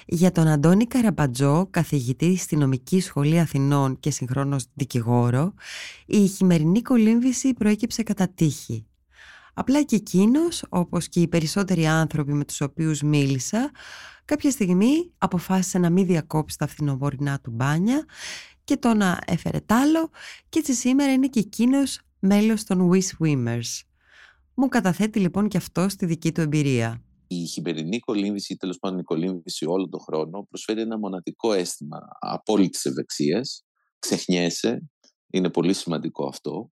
[0.06, 5.54] Για τον Αντώνη Καραμπατζό, καθηγητή στη Νομική Σχολή Αθηνών και συγχρόνως δικηγόρο,
[6.06, 8.86] η χειμερινή κολύμβηση προέκυψε κατά τύχη.
[9.54, 13.72] Απλά και εκείνος, όπως και οι περισσότεροι άνθρωποι με τους οποίους μίλησα,
[14.26, 18.06] κάποια στιγμή αποφάσισε να μην διακόψει τα φθινοβορεινά του μπάνια
[18.64, 20.10] και το να έφερε τάλο
[20.50, 23.82] και έτσι σήμερα είναι και εκείνος μέλος των We Swimmers.
[24.54, 27.02] Μου καταθέτει λοιπόν και αυτό στη δική του εμπειρία.
[27.28, 32.86] Η χειμερινή κολύμβηση, τέλος πάντων η κολύμβηση όλο τον χρόνο, προσφέρει ένα μοναδικό αίσθημα απόλυτης
[32.86, 33.66] ευεξίας.
[34.00, 34.90] Ξεχνιέσαι,
[35.30, 36.72] είναι πολύ σημαντικό αυτό.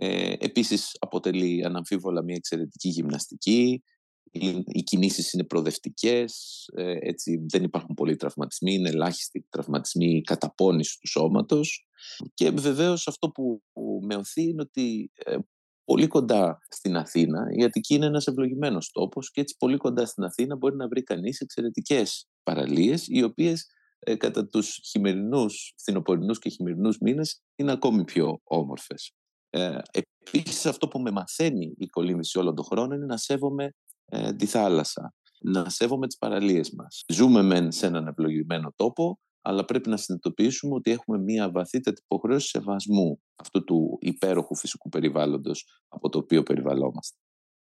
[0.00, 3.82] Ε, επίσης αποτελεί αναμφίβολα μια εξαιρετική γυμναστική,
[4.30, 10.98] οι, οι κινήσεις είναι προοδευτικές, ε, έτσι δεν υπάρχουν πολλοί τραυματισμοί, είναι ελάχιστοι τραυματισμοί καταπώνηση
[11.00, 11.86] του σώματος
[12.34, 13.62] και βεβαίως αυτό που,
[14.02, 15.36] με οθεί είναι ότι ε,
[15.84, 20.24] πολύ κοντά στην Αθήνα, η Αττική είναι ένας ευλογημένος τόπος και έτσι πολύ κοντά στην
[20.24, 23.66] Αθήνα μπορεί να βρει κανείς εξαιρετικές παραλίες οι οποίες
[23.98, 29.17] ε, κατά τους χειμερινούς, φθινοπορεινούς και χειμερινούς μήνες είναι ακόμη πιο όμορφες.
[29.50, 33.74] Ε, επίσης αυτό που με μαθαίνει η κολύμβηση όλο τον χρόνο είναι να σέβομαι
[34.04, 37.04] ε, τη θάλασσα, να σέβομαι τις παραλίες μας.
[37.12, 42.48] Ζούμε μεν σε έναν ευλογημένο τόπο, αλλά πρέπει να συνειδητοποιήσουμε ότι έχουμε μια βαθύτατη υποχρέωση
[42.48, 47.16] σεβασμού αυτού του υπέροχου φυσικού περιβάλλοντος από το οποίο περιβαλλόμαστε.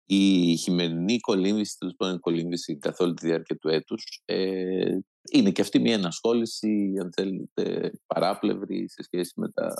[0.06, 4.98] Η χειμερινή κολύμβηση, τέλος πάντων η κολύμβηση καθ' όλη τη διάρκεια του έτους, ε,
[5.32, 9.74] είναι και αυτή μια ενασχόληση, αν θέλετε, παράπλευρη σε σχέση με, τα,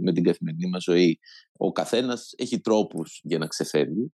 [0.00, 1.18] με την καθημερινή μας ζωή.
[1.52, 4.12] Ο καθένας έχει τρόπους για να ξεφεύγει,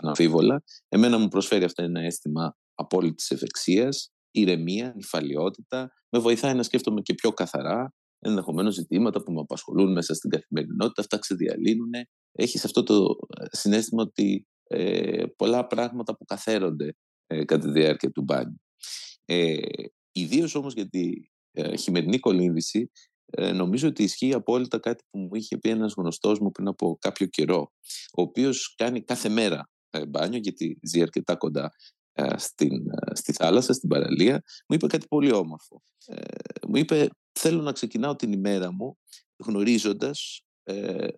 [0.00, 0.62] αναμφίβολα.
[0.88, 5.92] Εμένα μου προσφέρει αυτό ένα αίσθημα απόλυτης ευεξίας, ηρεμία, νυφαλιότητα.
[6.08, 11.00] Με βοηθάει να σκέφτομαι και πιο καθαρά, ενδεχομένως ζητήματα που με απασχολούν μέσα στην καθημερινότητα,
[11.00, 11.90] αυτά ξεδιαλύνουν.
[12.32, 13.16] Έχει αυτό το
[13.50, 18.60] συνέστημα ότι ε, πολλά πράγματα που καθαίρονται ε, κατά τη διάρκεια του μπάνιου.
[19.32, 19.56] Ε,
[20.12, 21.10] Ιδίως όμως για τη
[21.52, 22.90] ε, χειμερινή κολύμβηση,
[23.24, 26.96] ε, νομίζω ότι ισχύει απόλυτα κάτι που μου είχε πει ένας γνωστός μου πριν από
[27.00, 27.72] κάποιο καιρό,
[28.12, 31.70] ο οποίος κάνει κάθε μέρα ε, μπάνιο, γιατί ζει αρκετά κοντά
[32.12, 32.70] ε, στην,
[33.12, 35.82] στη θάλασσα, στην παραλία, μου είπε κάτι πολύ όμορφο.
[36.68, 37.08] μου είπε,
[37.38, 38.98] θέλω να ξεκινάω την ημέρα μου
[39.44, 40.42] γνωρίζοντας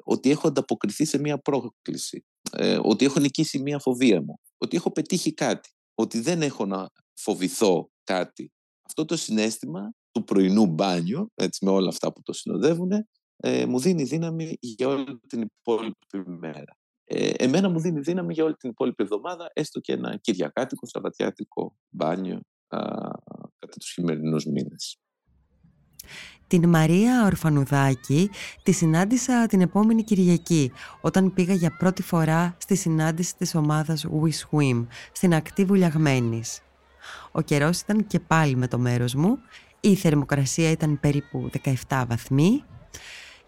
[0.05, 2.25] ότι έχω ανταποκριθεί σε μία πρόκληση,
[2.83, 7.91] ότι έχω νικήσει μία φοβία μου, ότι έχω πετύχει κάτι, ότι δεν έχω να φοβηθώ
[8.05, 8.53] κάτι.
[8.87, 12.91] Αυτό το συνέστημα του πρωινού μπάνιου, έτσι με όλα αυτά που το συνοδεύουν,
[13.37, 16.77] ε, μου δίνει δύναμη για όλη την υπόλοιπη μέρα.
[17.05, 21.77] Ε, εμένα μου δίνει δύναμη για όλη την υπόλοιπη εβδομάδα, έστω και ένα κυριακάτικο, σαββατιάτικο
[21.89, 22.79] μπάνιο α,
[23.59, 24.99] κατά τους χειμερινούς μήνες.
[26.47, 28.31] Την Μαρία Ορφανουδάκη
[28.63, 34.31] τη συνάντησα την επόμενη Κυριακή όταν πήγα για πρώτη φορά στη συνάντηση της ομάδας We
[34.31, 36.64] Swim στην ακτή Βουλιαγμένης.
[37.33, 39.39] Ο καιρός ήταν και πάλι με το μέρος μου.
[39.81, 41.51] Η θερμοκρασία ήταν περίπου
[41.89, 42.65] 17 βαθμοί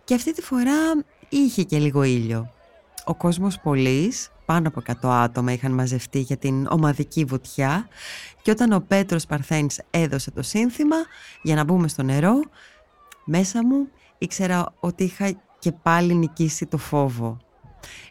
[0.04, 2.50] και αυτή τη φορά είχε και λίγο ήλιο.
[3.04, 7.88] Ο κόσμος πολλής, πάνω από 100 άτομα είχαν μαζευτεί για την ομαδική βουτιά
[8.42, 10.96] και όταν ο Πέτρος Παρθένης έδωσε το σύνθημα
[11.42, 12.40] για να μπούμε στο νερό,
[13.24, 13.88] μέσα μου
[14.18, 17.36] ήξερα ότι είχα και πάλι νικήσει το φόβο.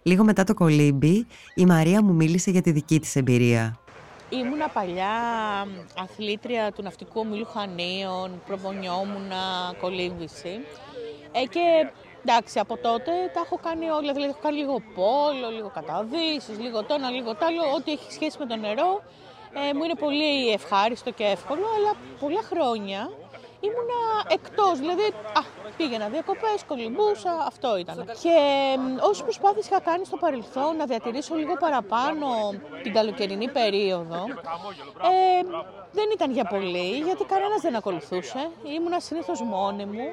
[0.04, 1.26] Λίγο μετά το κολύμπι,
[1.56, 3.80] η Μαρία μου μίλησε για τη δική της εμπειρία.
[4.30, 5.16] Ήμουνα παλιά
[5.98, 10.66] αθλήτρια του ναυτικού ομίλου Χανίων, προπονιόμουνα κολύμβηση.
[11.32, 11.90] Ε, και
[12.24, 14.14] εντάξει, από τότε τα έχω κάνει όλα.
[14.14, 17.62] Δηλαδή, έχω κάνει λίγο πόλο, λίγο καταδύσεις, λίγο το ένα, λίγο το άλλο.
[17.76, 19.04] Ό,τι έχει σχέση με το νερό.
[19.70, 23.10] Ε, μου είναι πολύ ευχάριστο και εύκολο, αλλά πολλά χρόνια
[23.68, 25.06] ήμουνα εκτός, δηλαδή
[25.40, 25.42] α,
[25.78, 28.06] πήγαινα διακοπές, κολυμπούσα, αυτό ήταν.
[28.24, 28.38] Και
[29.02, 32.28] όσες προσπάθειες είχα κάνει στο παρελθόν να διατηρήσω λίγο παραπάνω
[32.84, 34.22] την καλοκαιρινή περίοδο,
[35.12, 35.42] ε,
[35.92, 40.06] δεν ήταν για πολύ, γιατί κανένας δεν ακολουθούσε, ήμουνα συνήθως μόνη μου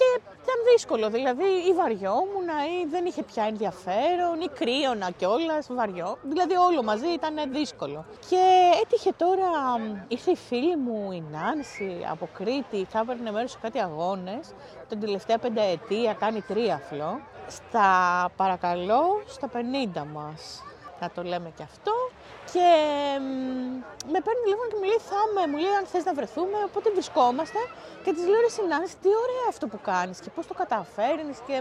[0.00, 1.10] και ήταν δύσκολο.
[1.10, 6.18] Δηλαδή, ή βαριόμουν, ή δεν είχε πια ενδιαφέρον, ή κρύωνα κιόλας, βαριό.
[6.22, 8.04] Δηλαδή, όλο μαζί ήταν δύσκολο.
[8.28, 8.42] Και
[8.82, 9.48] έτυχε τώρα,
[10.08, 14.54] ήρθε η φίλη μου, η Νάνση, από Κρήτη, θα έπαιρνε μέρος σε κάτι αγώνες.
[14.88, 17.20] Τον τελευταία πενταετία κάνει τρίαφλο.
[17.46, 17.88] Στα
[18.36, 20.62] παρακαλώ, στα 50 μας,
[21.00, 21.94] να το λέμε και αυτό.
[22.52, 22.66] Και
[24.12, 26.58] με παίρνει τηλέφωνο και μου λέει: Θα με, μου λέει αν θες να βρεθούμε.
[26.68, 27.60] Οπότε βρισκόμαστε
[28.04, 31.56] και της λέω: Συνάντηση, τι ωραίο αυτό που κάνεις και πώς το καταφέρνεις και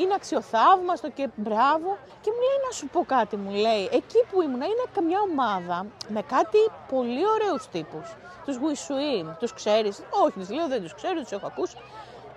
[0.00, 1.90] είναι αξιοθαύμαστο και μπράβο.
[2.22, 5.86] Και μου λέει: Να σου πω κάτι, μου λέει: Εκεί που ήμουν είναι καμιά ομάδα
[6.08, 6.60] με κάτι
[6.92, 8.06] πολύ ωραίους τύπους.
[8.44, 8.56] Τους
[8.86, 10.02] Swim, τους ξέρεις.
[10.24, 11.76] Όχι, τη λέω: Δεν τους ξέρω, τους έχω ακούσει.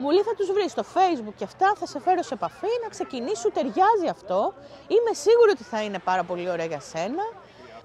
[0.04, 2.90] Μου λέει θα τους βρεις στο facebook και αυτά, θα σε φέρω σε επαφή, να
[2.90, 4.54] ξεκινήσει, σου ταιριάζει αυτό.
[4.88, 7.24] Είμαι σίγουρη ότι θα είναι πάρα πολύ ωραία για σένα.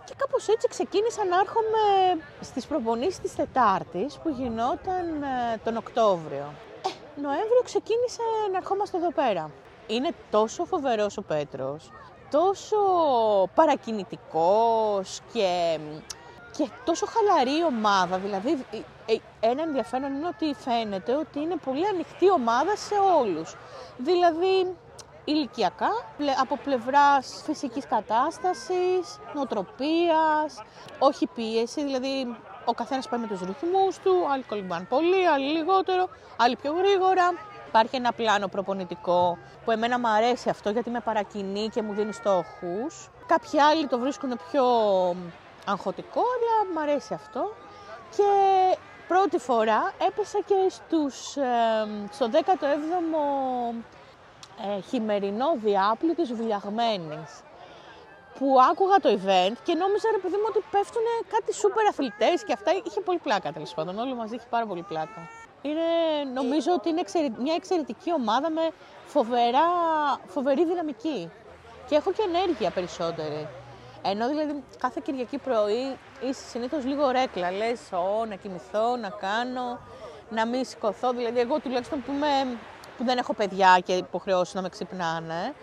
[0.04, 1.82] Και κάπως έτσι ξεκίνησα να έρχομαι
[2.40, 6.46] στις προπονήσεις της Τετάρτης που γινόταν ε, τον Οκτώβριο.
[6.86, 9.50] Ε, Νοέμβριο ξεκίνησε να ερχόμαστε εδώ πέρα.
[9.86, 11.90] Είναι τόσο φοβερός ο Πέτρος,
[12.30, 12.78] τόσο
[13.54, 15.78] παρακινητικός και,
[16.58, 18.18] και τόσο χαλαρή ομάδα.
[18.18, 18.64] Δηλαδή,
[19.06, 23.56] ε, ε, ένα ενδιαφέρον είναι ότι φαίνεται ότι είναι πολύ ανοιχτή ομάδα σε όλους.
[23.96, 24.76] Δηλαδή,
[25.24, 25.90] ηλικιακά,
[26.40, 30.62] από πλευράς φυσικής κατάστασης, νοοτροπίας,
[30.98, 36.08] όχι πίεση, δηλαδή ο καθένας πάει με τους ρυθμούς του, άλλοι κολυμπάνε πολύ, άλλοι λιγότερο,
[36.36, 37.32] άλλοι πιο γρήγορα.
[37.68, 42.12] Υπάρχει ένα πλάνο προπονητικό που εμένα μου αρέσει αυτό γιατί με παρακινεί και μου δίνει
[42.12, 43.08] στόχους.
[43.26, 44.64] Κάποιοι άλλοι το βρίσκουν πιο
[45.70, 47.54] αγχωτικό, αλλά μου αρέσει αυτό.
[48.16, 48.28] Και
[49.08, 51.36] πρώτη φορά έπεσα και στους,
[52.10, 53.74] στο 17ο
[54.76, 57.42] ε, χειμερινό διάπλου της Βουλιαγμένης
[58.38, 62.52] που άκουγα το event και νόμιζα ρε παιδί μου ότι πέφτουν κάτι σούπερ αθλητές και
[62.52, 65.28] αυτά είχε πολύ πλάκα τέλος πάντων, όλοι μαζί είχε πάρα πολύ πλάκα.
[65.62, 65.88] Είναι,
[66.34, 67.02] νομίζω ότι είναι
[67.38, 68.70] μια εξαιρετική ομάδα με
[69.06, 69.68] φοβερά,
[70.26, 71.30] φοβερή δυναμική
[71.88, 73.48] και έχω και ενέργεια περισσότερη.
[74.02, 79.78] Ενώ δηλαδή κάθε Κυριακή πρωί είσαι συνήθως λίγο ρέκλα, λες, ο, να κοιμηθώ, να κάνω,
[80.30, 82.58] να μην σηκωθώ, δηλαδή εγώ τουλάχιστον που είμαι
[82.98, 85.54] που δεν έχω παιδιά και υποχρεώσει να με ξυπνάνε.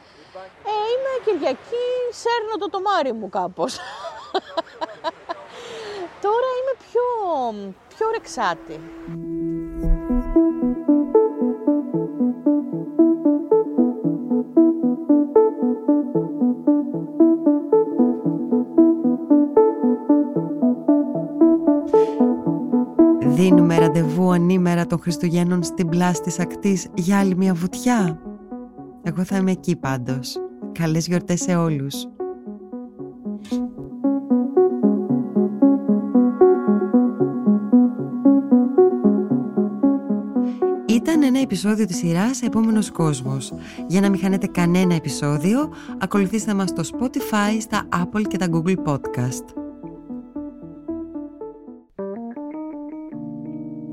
[0.65, 3.75] Ε, είμαι Κυριακή, σέρνω το τομάρι μου κάπως.
[6.21, 7.03] Τώρα είμαι πιο,
[7.95, 8.79] πιο ρεξάτη.
[23.45, 28.19] Δίνουμε ραντεβού ανήμερα των Χριστουγέννων στην πλάση της ακτής για άλλη μια βουτιά.
[29.03, 30.37] Εγώ θα είμαι εκεί πάντως.
[30.71, 32.07] Καλές γιορτές σε όλους.
[40.85, 43.53] Ήταν ένα επεισόδιο της σειράς «Επόμενος κόσμος».
[43.87, 48.75] Για να μην χάνετε κανένα επεισόδιο, ακολουθήστε μας στο Spotify, στα Apple και τα Google
[48.85, 49.64] Podcasts.